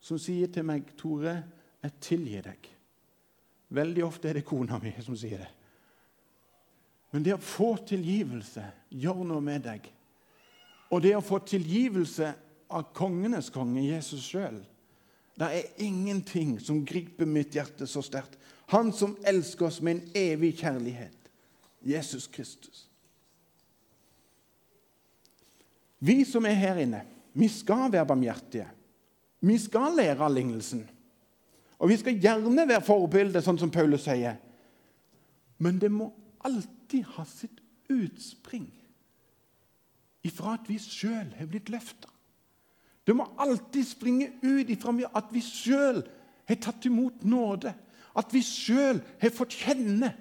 som 0.00 0.18
sier 0.20 0.46
til 0.52 0.64
meg 0.64 0.86
'Tore, 0.96 1.42
jeg 1.82 1.92
tilgir 2.00 2.42
deg'. 2.42 2.68
Veldig 3.74 4.04
ofte 4.04 4.28
er 4.28 4.32
det 4.38 4.44
kona 4.44 4.78
mi 4.78 4.94
som 5.00 5.16
sier 5.16 5.38
det. 5.38 5.50
Men 7.10 7.22
det 7.22 7.34
å 7.34 7.42
få 7.42 7.76
tilgivelse 7.86 8.62
gjør 8.90 9.24
noe 9.24 9.40
med 9.40 9.62
deg. 9.62 9.90
Og 10.90 11.02
det 11.02 11.16
å 11.16 11.24
få 11.24 11.38
tilgivelse 11.38 12.34
av 12.70 12.92
kongenes 12.94 13.50
konge, 13.50 13.82
Jesus 13.82 14.22
sjøl 14.22 14.62
Det 15.34 15.46
er 15.50 15.82
ingenting 15.82 16.60
som 16.60 16.84
griper 16.86 17.26
mitt 17.26 17.54
hjerte 17.54 17.86
så 17.86 18.02
sterkt. 18.02 18.38
Han 18.70 18.92
som 18.92 19.16
elsker 19.26 19.66
oss 19.66 19.80
med 19.82 19.96
en 19.96 20.10
evig 20.14 20.52
kjærlighet. 20.60 21.30
Jesus 21.82 22.28
Kristus. 22.28 22.88
Vi 26.04 26.24
som 26.28 26.44
er 26.46 26.58
her 26.58 26.80
inne, 26.82 27.00
vi 27.34 27.48
skal 27.48 27.92
være 27.92 28.06
barmhjertige. 28.06 28.66
Vi 29.44 29.56
skal 29.60 29.96
lære 29.96 30.20
av 30.24 30.32
lignelsen. 30.32 30.84
Og 31.78 31.90
vi 31.90 31.96
skal 32.00 32.18
gjerne 32.20 32.66
være 32.68 32.84
forbilde, 32.84 33.42
sånn 33.44 33.58
som 33.60 33.72
Paulus 33.72 34.06
sier. 34.06 34.36
Men 35.58 35.78
det 35.80 35.90
må 35.92 36.10
alltid 36.44 37.06
ha 37.16 37.24
sitt 37.28 37.60
utspring 37.92 38.66
ifra 40.24 40.54
at 40.56 40.68
vi 40.68 40.78
sjøl 40.80 41.34
har 41.36 41.48
blitt 41.50 41.70
løfta. 41.72 42.08
Det 43.04 43.12
må 43.16 43.26
alltid 43.40 43.84
springe 43.84 44.30
ut 44.40 44.70
ifra 44.72 44.94
at 45.12 45.32
vi 45.32 45.42
sjøl 45.44 46.00
har 46.48 46.60
tatt 46.60 46.86
imot 46.88 47.24
nåde. 47.28 47.74
At 48.16 48.32
vi 48.32 48.40
sjøl 48.44 49.02
har 49.20 49.34
fått 49.34 49.56
kjenne 49.60 50.12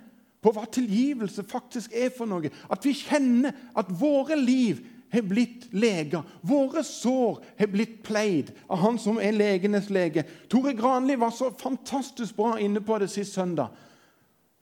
på 0.43 0.51
hva 0.51 0.65
tilgivelse 0.67 1.45
faktisk 1.47 1.93
er 1.95 2.11
for 2.11 2.27
noe. 2.27 2.51
At 2.67 2.83
vi 2.83 2.95
kjenner 2.97 3.55
at 3.79 3.91
våre 3.99 4.35
liv 4.39 4.81
har 5.13 5.25
blitt 5.29 5.67
lega. 5.73 6.23
Våre 6.41 6.83
sår 6.83 7.39
har 7.59 7.69
blitt 7.69 7.99
pleid 8.03 8.51
av 8.67 8.81
Han 8.81 8.97
som 8.99 9.19
er 9.21 9.35
legenes 9.35 9.91
lege. 9.93 10.25
Tore 10.49 10.73
Granli 10.73 11.15
var 11.21 11.31
så 11.31 11.51
fantastisk 11.59 12.35
bra 12.35 12.55
inne 12.59 12.81
på 12.81 12.97
det 12.99 13.11
sist 13.13 13.37
søndag. 13.37 13.69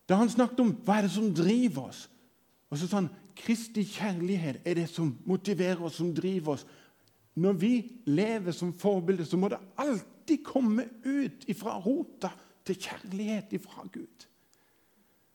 Da 0.09 0.19
han 0.19 0.29
snakket 0.29 0.59
om 0.59 0.73
hva 0.83 0.99
er 0.99 1.07
det 1.07 1.13
som 1.13 1.31
driver 1.35 1.87
oss. 1.87 2.05
Og 2.71 2.79
så 2.79 2.87
sa 2.87 2.99
han 2.99 3.11
Kristi 3.41 3.85
kjærlighet 3.87 4.65
er 4.67 4.75
det 4.77 4.89
som 4.91 5.13
motiverer 5.25 5.79
oss, 5.87 5.95
som 6.01 6.11
driver 6.13 6.57
oss. 6.57 6.65
Når 7.39 7.53
vi 7.57 7.73
lever 8.11 8.51
som 8.51 8.73
forbilde, 8.75 9.25
så 9.25 9.39
må 9.39 9.47
det 9.49 9.61
alltid 9.79 10.43
komme 10.45 10.83
ut 11.05 11.47
ifra 11.49 11.77
rota 11.79 12.33
til 12.67 12.75
kjærlighet 12.75 13.55
ifra 13.55 13.87
Gud. 13.87 14.27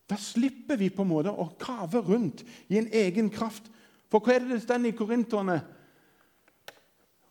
Da 0.07 0.19
slipper 0.21 0.77
vi 0.79 0.91
på 0.93 1.03
en 1.03 1.11
måte 1.11 1.33
å 1.33 1.49
kave 1.59 2.05
rundt 2.05 2.45
i 2.69 2.79
en 2.79 2.93
egen 2.95 3.33
kraft. 3.33 3.73
For 4.11 4.23
hva 4.23 4.37
er 4.37 4.45
det 4.45 4.55
det 4.55 4.63
står 4.63 4.87
i 4.87 4.95
Korinterne? 4.97 5.61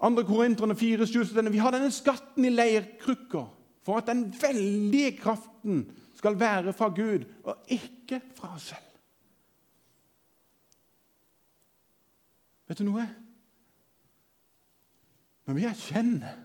Andre 0.06 0.26
Korinterne 0.28 0.76
4, 0.76 1.08
7, 1.08 1.52
Vi 1.52 1.58
har 1.58 1.72
denne 1.72 1.92
skatten 1.92 2.46
i 2.46 2.52
leirkrukka 2.52 3.46
for 3.86 4.02
at 4.02 4.10
den 4.10 4.28
veldige 4.42 5.18
kraften 5.18 5.86
skal 6.16 6.40
være 6.40 6.74
fra 6.74 6.90
Gud 6.90 7.26
og 7.44 7.56
ikke 7.70 8.22
fra 8.36 8.56
oss 8.56 8.72
selv. 8.74 8.92
Vet 12.68 12.82
du 12.82 12.88
noe? 12.88 13.06
Når 15.46 15.54
vi 15.54 15.68
erkjenner 15.70 16.40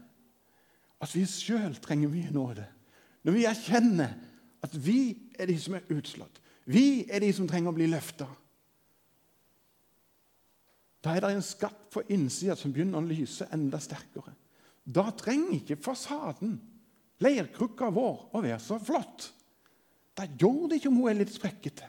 at 1.00 1.14
vi 1.16 1.24
sjøl 1.24 1.78
trenger 1.80 2.12
mye 2.12 2.32
nåde, 2.34 2.66
når 3.24 3.32
vi 3.32 3.46
erkjenner 3.48 4.12
at 4.60 4.74
vi 4.86 5.00
er 5.40 5.48
de 5.48 5.56
som 5.60 5.78
er 5.78 5.88
utslått, 5.96 6.42
vi 6.68 7.06
er 7.08 7.24
de 7.24 7.32
som 7.32 7.48
trenger 7.48 7.72
å 7.72 7.78
bli 7.78 7.88
løfta 7.88 8.28
da 11.00 11.14
er 11.14 11.24
det 11.24 11.30
en 11.32 11.44
skatt 11.44 11.86
på 11.92 12.02
innsida 12.12 12.56
som 12.58 12.72
begynner 12.74 13.00
å 13.00 13.08
lyse 13.08 13.46
enda 13.54 13.80
sterkere. 13.80 14.34
Da 14.84 15.06
trenger 15.16 15.56
ikke 15.56 15.78
fasaden, 15.80 16.58
leirkrukka 17.24 17.88
vår, 17.94 18.26
å 18.36 18.42
være 18.44 18.60
så 18.62 18.76
flott. 18.82 19.30
Da 20.16 20.26
gjør 20.28 20.68
det 20.68 20.80
ikke 20.80 20.90
om 20.92 21.00
hun 21.00 21.12
er 21.12 21.20
litt 21.22 21.32
sprekkete. 21.32 21.88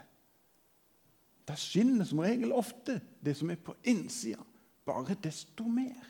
Da 1.48 1.58
skinner 1.60 2.08
som 2.08 2.22
regel 2.24 2.54
ofte 2.56 3.00
det 3.20 3.36
som 3.36 3.52
er 3.52 3.60
på 3.60 3.76
innsida, 3.92 4.44
bare 4.88 5.18
desto 5.20 5.68
mer. 5.68 6.08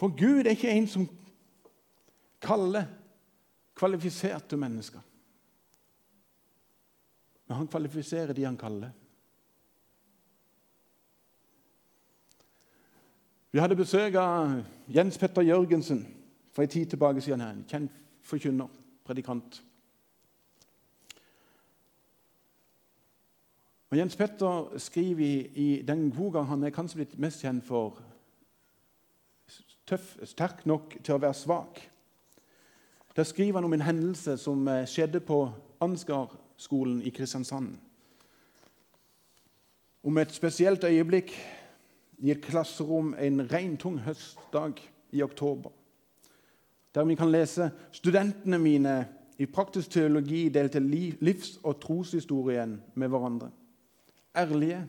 For 0.00 0.10
Gud 0.18 0.46
er 0.46 0.56
ikke 0.56 0.72
en 0.72 0.88
som 0.90 1.04
kaller 2.42 2.88
kvalifiserte 3.78 4.56
mennesker. 4.58 5.02
Men 7.52 7.56
han 7.56 7.68
kvalifiserer 7.68 8.32
de 8.32 8.44
han 8.44 8.56
kaller. 8.56 8.90
Vi 13.50 13.60
hadde 13.60 13.76
besøk 13.76 14.14
av 14.16 14.54
Jens 14.88 15.18
Petter 15.20 15.44
Jørgensen 15.44 16.00
for 16.52 16.64
en 16.64 16.68
tid 16.72 16.86
tilbake 16.86 17.20
siden. 17.20 17.40
her, 17.40 17.50
en 17.50 17.66
Kjent 17.68 17.90
forkynner, 18.22 18.68
predikant. 19.04 19.62
Og 23.90 23.98
Jens 23.98 24.16
Petter 24.16 24.78
skriver 24.78 25.20
i, 25.20 25.36
i 25.54 25.82
den 25.82 26.10
boka 26.12 26.40
han 26.48 26.64
er 26.64 26.72
kanskje 26.72 27.02
blitt 27.02 27.18
mest 27.18 27.44
kjent 27.44 27.64
for 27.64 28.00
tøff, 29.86 30.16
'Sterk 30.24 30.66
nok 30.66 30.96
til 31.04 31.14
å 31.14 31.18
være 31.18 31.34
svak'. 31.34 31.84
Der 33.16 33.22
skriver 33.22 33.60
han 33.60 33.64
om 33.64 33.72
en 33.72 33.88
hendelse 33.90 34.38
som 34.38 34.68
eh, 34.68 34.86
skjedde 34.86 35.20
på 35.20 35.50
Ansgar-skolen 36.62 37.02
i 37.02 37.10
Kristiansand. 37.10 37.76
Om 40.02 40.18
et 40.18 40.32
spesielt 40.32 40.84
øyeblikk 40.84 41.32
et 42.22 42.40
klasserom 42.42 43.14
en 43.18 43.52
regntung 43.52 43.98
høstdag 43.98 44.78
i 45.12 45.22
oktober. 45.22 45.70
Der 46.94 47.04
vi 47.04 47.14
kan 47.14 47.30
lese 47.30 47.70
studentene 47.92 48.58
mine 48.58 49.08
i 49.38 49.46
praktisk 49.46 49.90
teologi 49.90 50.48
delte 50.48 50.78
livs- 50.78 51.58
og 51.64 51.80
troshistorien 51.80 52.80
med 52.94 53.08
hverandre. 53.08 53.50
Ærlige 54.36 54.86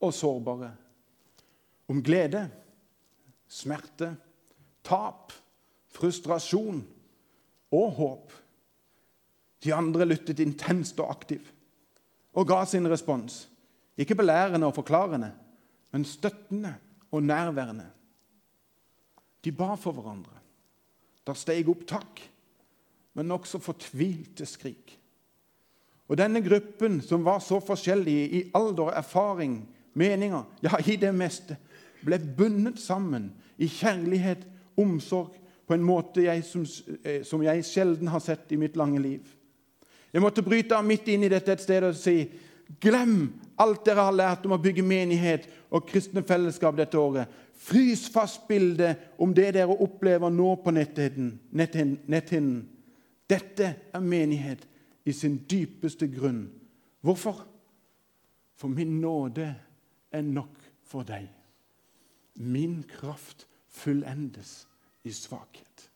og 0.00 0.12
sårbare. 0.12 0.74
Om 1.88 2.02
glede, 2.02 2.50
smerte, 3.48 4.16
tap, 4.84 5.32
frustrasjon 5.88 6.84
og 7.70 7.90
håp. 7.90 8.32
De 9.62 9.74
andre 9.74 10.06
lyttet 10.08 10.40
intenst 10.42 11.00
og 11.00 11.10
aktivt 11.10 11.52
og 12.32 12.48
ga 12.48 12.62
sin 12.64 12.88
respons. 12.88 13.48
Ikke 14.00 14.16
belærende 14.16 14.66
og 14.66 14.74
forklarende, 14.74 15.32
men 15.92 16.04
støttende 16.04 16.74
og 17.12 17.22
nærværende. 17.22 17.86
De 19.44 19.52
ba 19.52 19.74
for 19.74 19.92
hverandre. 19.92 20.38
Der 21.26 21.36
steg 21.38 21.68
opp 21.68 21.84
takk, 21.86 22.22
men 23.14 23.30
også 23.30 23.60
fortvilte 23.62 24.46
skrik. 24.46 24.98
Og 26.08 26.18
denne 26.18 26.42
gruppen, 26.44 27.00
som 27.00 27.24
var 27.24 27.38
så 27.38 27.60
forskjellig 27.60 28.16
i 28.34 28.42
alder, 28.54 28.90
erfaring, 28.96 29.60
meninger, 29.94 30.42
ja, 30.62 30.76
i 30.86 30.96
det 30.96 31.12
meste, 31.14 31.56
ble 32.02 32.18
bundet 32.36 32.80
sammen 32.80 33.30
i 33.58 33.68
kjærlighet, 33.68 34.48
omsorg, 34.76 35.36
på 35.68 35.76
en 35.76 35.84
måte 35.84 36.24
jeg, 36.24 36.42
som, 36.44 36.64
eh, 37.04 37.22
som 37.24 37.42
jeg 37.44 37.64
sjelden 37.64 38.08
har 38.08 38.20
sett 38.20 38.50
i 38.52 38.58
mitt 38.58 38.76
lange 38.76 38.98
liv. 39.00 39.28
Jeg 40.12 40.22
måtte 40.22 40.44
bryte 40.44 40.76
av 40.76 40.84
midt 40.84 41.08
inn 41.08 41.24
i 41.24 41.30
dette 41.32 41.54
et 41.54 41.62
sted 41.64 41.84
og 41.88 41.96
si 41.96 42.26
glem 42.80 43.32
alt 43.60 43.84
dere 43.86 44.04
har 44.06 44.16
lært 44.16 44.46
om 44.46 44.54
å 44.56 44.60
bygge 44.60 44.84
menighet 44.84 45.46
og 45.72 45.86
kristne 45.88 46.22
fellesskap 46.26 46.76
dette 46.76 46.98
året. 47.00 47.30
Frys 47.62 48.08
fast 48.12 48.46
bildet 48.48 49.14
om 49.22 49.32
det 49.34 49.52
dere 49.56 49.76
opplever 49.84 50.32
nå 50.32 50.56
på 50.64 50.74
netthinnen. 50.74 52.58
Dette 53.30 53.68
er 53.94 54.02
menighet 54.04 54.66
i 55.08 55.14
sin 55.16 55.38
dypeste 55.48 56.08
grunn. 56.12 56.44
Hvorfor? 57.02 57.44
For 58.58 58.70
min 58.70 59.00
nåde 59.00 59.48
er 60.12 60.26
nok 60.26 60.58
for 60.86 61.06
deg. 61.06 61.28
Min 62.36 62.82
kraft 62.88 63.46
fullendes 63.72 64.66
i 65.04 65.12
svakhet. 65.14 65.88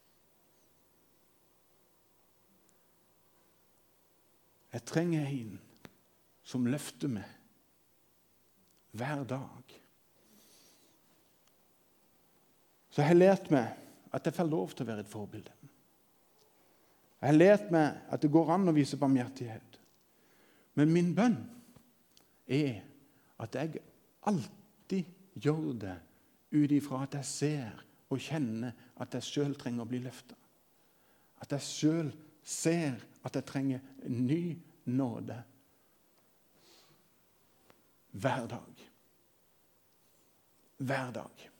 Jeg 4.77 4.85
trenger 4.85 5.25
en 5.25 5.57
som 6.45 6.67
løfter 6.69 7.09
meg 7.09 7.31
hver 8.97 9.23
dag. 9.29 9.73
Så 12.93 13.01
jeg 13.01 13.09
har 13.09 13.17
lært 13.17 13.49
meg 13.53 13.73
at 14.13 14.29
jeg 14.29 14.37
får 14.37 14.51
lov 14.51 14.75
til 14.75 14.85
å 14.85 14.89
være 14.91 15.05
et 15.05 15.11
forbilde. 15.13 15.55
Jeg 17.23 17.29
har 17.31 17.39
lært 17.39 17.73
meg 17.73 18.05
at 18.13 18.21
det 18.21 18.33
går 18.33 18.53
an 18.53 18.69
å 18.69 18.77
vise 18.77 19.01
barmhjertighet. 19.01 19.81
Men 20.77 20.93
min 20.93 21.11
bønn 21.17 21.39
er 22.53 22.83
at 23.41 23.57
jeg 23.57 23.81
alltid 24.29 25.09
gjør 25.41 25.73
det 25.87 25.97
ut 26.53 26.73
ifra 26.77 27.03
at 27.07 27.17
jeg 27.17 27.31
ser 27.33 27.85
og 28.13 28.21
kjenner 28.23 28.77
at 29.01 29.17
jeg 29.17 29.29
sjøl 29.33 29.57
trenger 29.57 29.85
å 29.85 29.91
bli 29.91 30.05
løfta. 30.05 30.37
At 31.41 31.57
jeg 31.57 31.65
sjøl 31.65 32.13
ser 32.45 33.01
at 33.27 33.37
jeg 33.37 33.47
trenger 33.49 33.83
en 34.07 34.27
ny 34.27 34.57
nåde 34.87 35.37
hver 38.17 38.47
dag. 38.47 38.87
Hver 40.79 41.11
dag. 41.13 41.51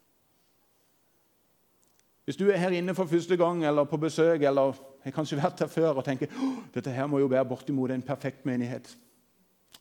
Hvis 2.25 2.37
du 2.37 2.49
er 2.51 2.57
her 2.57 2.75
inne 2.75 2.95
for 2.95 3.07
første 3.07 3.37
gang 3.37 3.65
eller 3.67 3.85
på 3.85 3.97
besøk 3.97 4.43
eller 4.43 4.79
har 5.05 5.15
kanskje 5.15 5.39
vært 5.39 5.61
her 5.63 5.71
før 5.71 6.01
og 6.01 6.05
tenker 6.05 6.33
dette 6.75 6.91
her 6.91 7.07
må 7.07 7.21
jo 7.23 7.29
være 7.31 7.47
bortimot 7.47 7.91
en 7.91 8.03
perfekt 8.03 8.47
menighet 8.47 8.97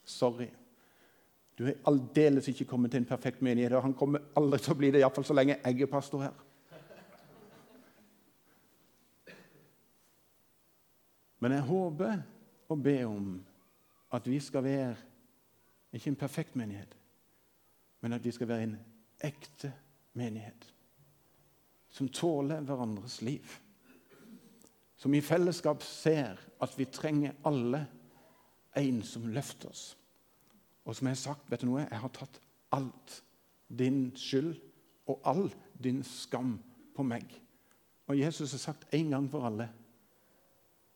Sorry. 0.06 0.46
Du 1.58 1.66
har 1.66 1.74
aldeles 1.88 2.48
ikke 2.48 2.68
kommet 2.70 2.92
til 2.92 3.02
en 3.02 3.08
perfekt 3.10 3.42
menighet, 3.42 3.74
og 3.74 3.82
han 3.82 3.94
kommer 3.98 4.22
aldri 4.38 4.60
til 4.62 4.76
å 4.76 4.78
bli 4.78 4.92
det, 4.92 5.00
iallfall 5.02 5.26
så 5.26 5.34
lenge 5.34 5.56
jeg 5.56 5.82
er 5.82 5.90
pastor 5.90 6.22
her. 6.22 6.36
Men 11.46 11.54
jeg 11.54 11.68
håper 11.68 12.22
og 12.74 12.80
ber 12.82 13.04
om 13.06 13.26
at 14.18 14.26
vi 14.26 14.40
skal 14.42 14.64
være 14.66 14.96
ikke 15.94 16.10
en 16.10 16.18
perfekt 16.18 16.56
menighet, 16.58 16.96
men 18.02 18.14
at 18.18 18.26
vi 18.26 18.32
skal 18.34 18.50
være 18.50 18.64
en 18.66 18.74
ekte 19.22 19.70
menighet 20.18 20.66
som 21.94 22.10
tåler 22.10 22.66
hverandres 22.66 23.20
liv. 23.22 23.46
Som 24.98 25.14
i 25.14 25.22
fellesskap 25.22 25.86
ser 25.86 26.42
at 26.62 26.74
vi 26.80 26.90
trenger 26.90 27.38
alle 27.46 27.86
en 28.82 29.04
som 29.06 29.30
løfter 29.30 29.70
oss. 29.70 29.86
Og 30.86 30.96
som 30.98 31.08
jeg 31.08 31.14
har 31.14 31.24
sagt, 31.28 31.48
vet 31.52 31.62
du 31.62 31.70
noe? 31.70 31.86
Jeg 31.86 32.02
har 32.08 32.18
tatt 32.18 32.42
alt 32.74 33.22
din 33.70 34.10
skyld 34.18 34.58
og 35.06 35.22
all 35.30 35.48
din 35.78 36.02
skam 36.04 36.58
på 36.98 37.06
meg. 37.06 37.30
Og 38.10 38.18
Jesus 38.18 38.58
har 38.58 38.66
sagt 38.72 38.90
en 38.98 39.14
gang 39.14 39.30
for 39.30 39.46
alle 39.46 39.70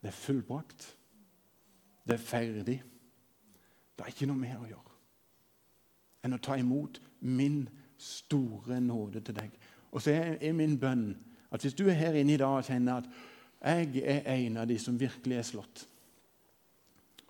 det 0.02 0.12
er 0.12 0.16
fullbrakt. 0.16 0.86
Det 2.08 2.16
er 2.16 2.24
ferdig. 2.24 2.78
Det 3.98 4.06
er 4.06 4.14
ikke 4.14 4.30
noe 4.30 4.40
mer 4.40 4.62
å 4.62 4.70
gjøre 4.70 4.90
enn 6.26 6.36
å 6.36 6.42
ta 6.44 6.58
imot 6.60 7.00
min 7.24 7.62
store 8.00 8.80
nåde 8.84 9.22
til 9.24 9.38
deg. 9.38 9.54
Og 9.96 10.04
så 10.04 10.16
er 10.18 10.56
min 10.56 10.78
bønn 10.80 11.14
at 11.50 11.64
hvis 11.64 11.78
du 11.78 11.86
er 11.88 11.98
her 11.98 12.18
inne 12.20 12.36
i 12.36 12.42
dag 12.42 12.60
og 12.60 12.68
kjenner 12.68 13.02
at 13.02 13.08
jeg 13.60 14.04
er 14.04 14.28
en 14.36 14.60
av 14.62 14.68
de 14.70 14.78
som 14.80 15.00
virkelig 15.00 15.40
er 15.40 15.48
slått, 15.48 15.86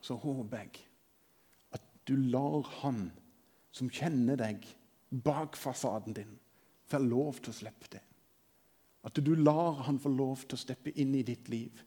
så 0.02 0.18
håper 0.20 0.64
jeg 0.64 0.84
at 1.76 1.86
du 2.08 2.16
lar 2.34 2.68
han 2.82 3.10
som 3.74 3.90
kjenner 3.94 4.38
deg 4.40 4.66
bak 5.10 5.58
fasaden 5.58 6.16
din, 6.18 6.36
få 6.90 7.02
lov 7.02 7.40
til 7.40 7.54
å 7.54 7.60
slippe 7.60 7.90
det. 7.94 8.04
At 9.06 9.18
du 9.24 9.34
lar 9.38 9.86
han 9.88 10.00
få 10.02 10.12
lov 10.12 10.44
til 10.46 10.58
å 10.58 10.62
steppe 10.62 10.94
inn 11.00 11.16
i 11.16 11.26
ditt 11.26 11.50
liv 11.50 11.84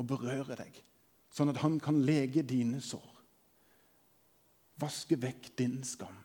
og 0.00 0.08
berøre 0.08 0.56
deg, 0.56 0.82
sånn 1.30 1.52
at 1.52 1.60
han 1.60 1.76
kan 1.82 2.00
lege 2.02 2.42
dine 2.42 2.80
sår. 2.80 3.08
Vaske 4.80 5.18
vekk 5.20 5.52
din 5.60 5.82
skam, 5.84 6.16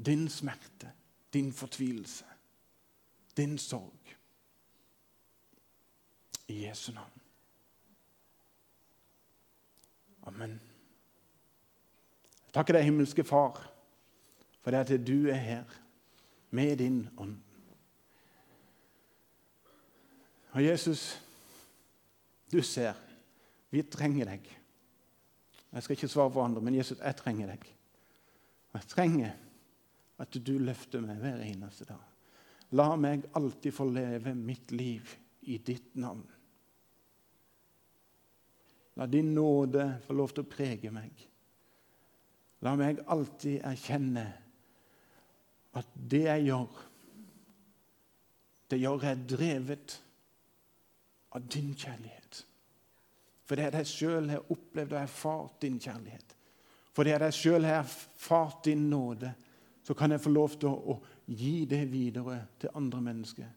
din 0.00 0.24
smerte, 0.32 0.94
din 1.32 1.52
fortvilelse 1.52 2.32
din 3.36 3.58
sorg. 3.58 4.16
I 6.46 6.66
Jesu 6.66 6.92
navn. 6.92 7.20
Amen. 10.22 10.60
Jeg 12.46 12.54
takker 12.54 12.76
deg, 12.76 12.84
himmelske 12.84 13.24
Far, 13.24 13.56
for 14.60 14.70
det 14.70 14.84
at 14.84 15.06
du 15.06 15.28
er 15.32 15.40
her 15.40 15.78
med 16.50 16.76
din 16.76 17.08
ånd. 17.16 17.38
Og 20.52 20.64
Jesus, 20.64 21.16
du 22.52 22.60
ser, 22.62 22.98
vi 23.72 23.82
trenger 23.88 24.28
deg. 24.34 24.50
Jeg 25.72 25.84
skal 25.84 25.96
ikke 25.96 26.10
svare 26.12 26.32
for 26.34 26.44
andre, 26.44 26.60
men 26.60 26.76
Jesus, 26.76 27.00
jeg 27.00 27.16
trenger 27.16 27.54
deg. 27.54 27.64
Jeg 28.76 28.88
trenger 28.92 29.32
at 30.20 30.36
du 30.36 30.52
løfter 30.60 31.00
meg 31.04 31.20
hver 31.22 31.40
eneste 31.46 31.88
dag. 31.88 32.02
La 32.76 32.92
meg 32.96 33.24
alltid 33.36 33.74
få 33.74 33.88
leve 33.88 34.34
mitt 34.36 34.72
liv 34.72 35.08
i 35.48 35.58
ditt 35.64 35.96
navn. 36.00 36.24
La 39.00 39.08
din 39.08 39.32
nåde 39.34 39.86
få 40.04 40.16
lov 40.16 40.32
til 40.32 40.44
å 40.44 40.52
prege 40.52 40.92
meg. 40.92 41.12
La 42.62 42.74
meg 42.78 43.00
alltid 43.10 43.64
erkjenne 43.66 44.26
at 45.72 45.94
det 45.96 46.26
jeg 46.26 46.48
gjør, 46.50 46.82
det 48.68 48.80
gjør 48.80 49.06
jeg 49.08 49.24
drevet 49.32 49.96
av 51.32 51.48
din 51.48 51.72
kjærlighet. 51.72 52.21
For 53.44 53.58
det 53.58 53.66
er 53.66 53.80
jeg 53.80 53.90
sjøl 53.90 54.28
har 54.30 54.52
opplevd 54.52 54.94
og 54.94 55.00
erfart 55.02 55.56
din 55.62 55.80
kjærlighet. 55.82 56.36
For 56.92 57.04
det 57.04 57.14
er 57.16 57.26
jeg 57.26 57.38
sjøl 57.38 57.66
har 57.66 57.82
erfart 57.82 58.64
din 58.64 58.88
nåde, 58.90 59.32
så 59.82 59.94
kan 59.98 60.10
jeg 60.14 60.22
få 60.22 60.30
lov 60.30 60.54
til 60.60 60.68
å, 60.70 60.94
å 60.94 61.26
gi 61.26 61.64
det 61.66 61.82
videre 61.90 62.38
til 62.60 62.70
andre 62.78 63.00
mennesker. 63.02 63.48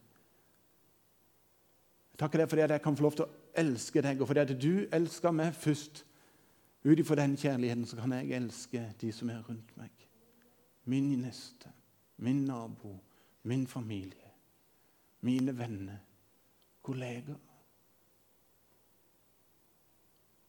Jeg 2.10 2.18
takker 2.18 2.42
deg 2.42 2.50
fordi 2.50 2.64
jeg 2.64 2.82
kan 2.82 2.96
få 2.96 3.04
lov 3.04 3.16
til 3.18 3.26
å 3.26 3.32
elske 3.60 4.02
deg, 4.02 4.20
og 4.20 4.30
fordi 4.30 4.42
at 4.42 4.54
du 4.56 4.86
elsker 4.92 5.34
meg 5.36 5.54
først. 5.54 6.02
Ut 6.86 7.00
ifra 7.02 7.18
den 7.18 7.34
kjærligheten 7.36 7.86
så 7.88 7.98
kan 7.98 8.12
jeg 8.14 8.36
elske 8.36 8.82
de 9.00 9.10
som 9.12 9.30
er 9.30 9.42
rundt 9.42 9.72
meg. 9.78 9.90
Min 10.86 11.10
neste, 11.18 11.72
min 12.22 12.44
nabo, 12.46 12.94
min 13.42 13.66
familie, 13.66 14.30
mine 15.26 15.54
venner, 15.58 15.98
kolleger. 16.86 17.38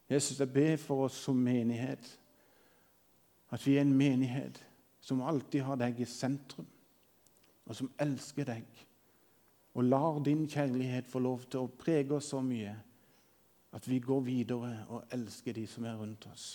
Jesus, 0.09 0.39
jeg 0.39 0.53
ber 0.53 0.77
for 0.79 1.05
oss 1.05 1.17
som 1.27 1.35
menighet 1.35 2.19
at 3.51 3.63
vi 3.67 3.77
er 3.77 3.81
en 3.81 3.93
menighet 3.93 4.59
som 4.99 5.21
alltid 5.23 5.63
har 5.63 5.79
deg 5.79 5.99
i 6.03 6.07
sentrum, 6.07 6.67
og 7.67 7.75
som 7.75 7.91
elsker 7.99 8.47
deg, 8.47 8.65
og 9.75 9.83
lar 9.87 10.19
din 10.23 10.45
kjærlighet 10.49 11.07
få 11.07 11.19
lov 11.23 11.45
til 11.47 11.63
å 11.63 11.71
prege 11.79 12.15
oss 12.17 12.31
så 12.33 12.41
mye 12.43 12.73
at 13.75 13.87
vi 13.87 13.99
går 14.03 14.23
videre 14.25 14.71
og 14.89 15.13
elsker 15.13 15.55
de 15.55 15.67
som 15.67 15.85
er 15.85 15.99
rundt 15.99 16.27
oss. 16.31 16.47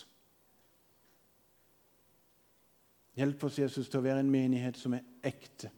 Hjelp 3.15 3.43
oss, 3.45 3.59
Jesus, 3.61 3.89
til 3.89 4.01
å 4.01 4.05
være 4.07 4.23
en 4.25 4.33
menighet 4.33 4.77
som 4.77 4.95
er 4.97 5.05
ekte. 5.23 5.69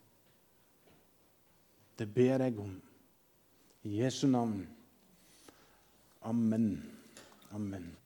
Det 2.00 2.08
ber 2.08 2.44
jeg 2.48 2.60
om. 2.60 2.76
I 3.84 4.00
Jesu 4.00 4.28
navn. 4.28 4.64
Amen. 6.24 6.95
Amen. 7.56 8.05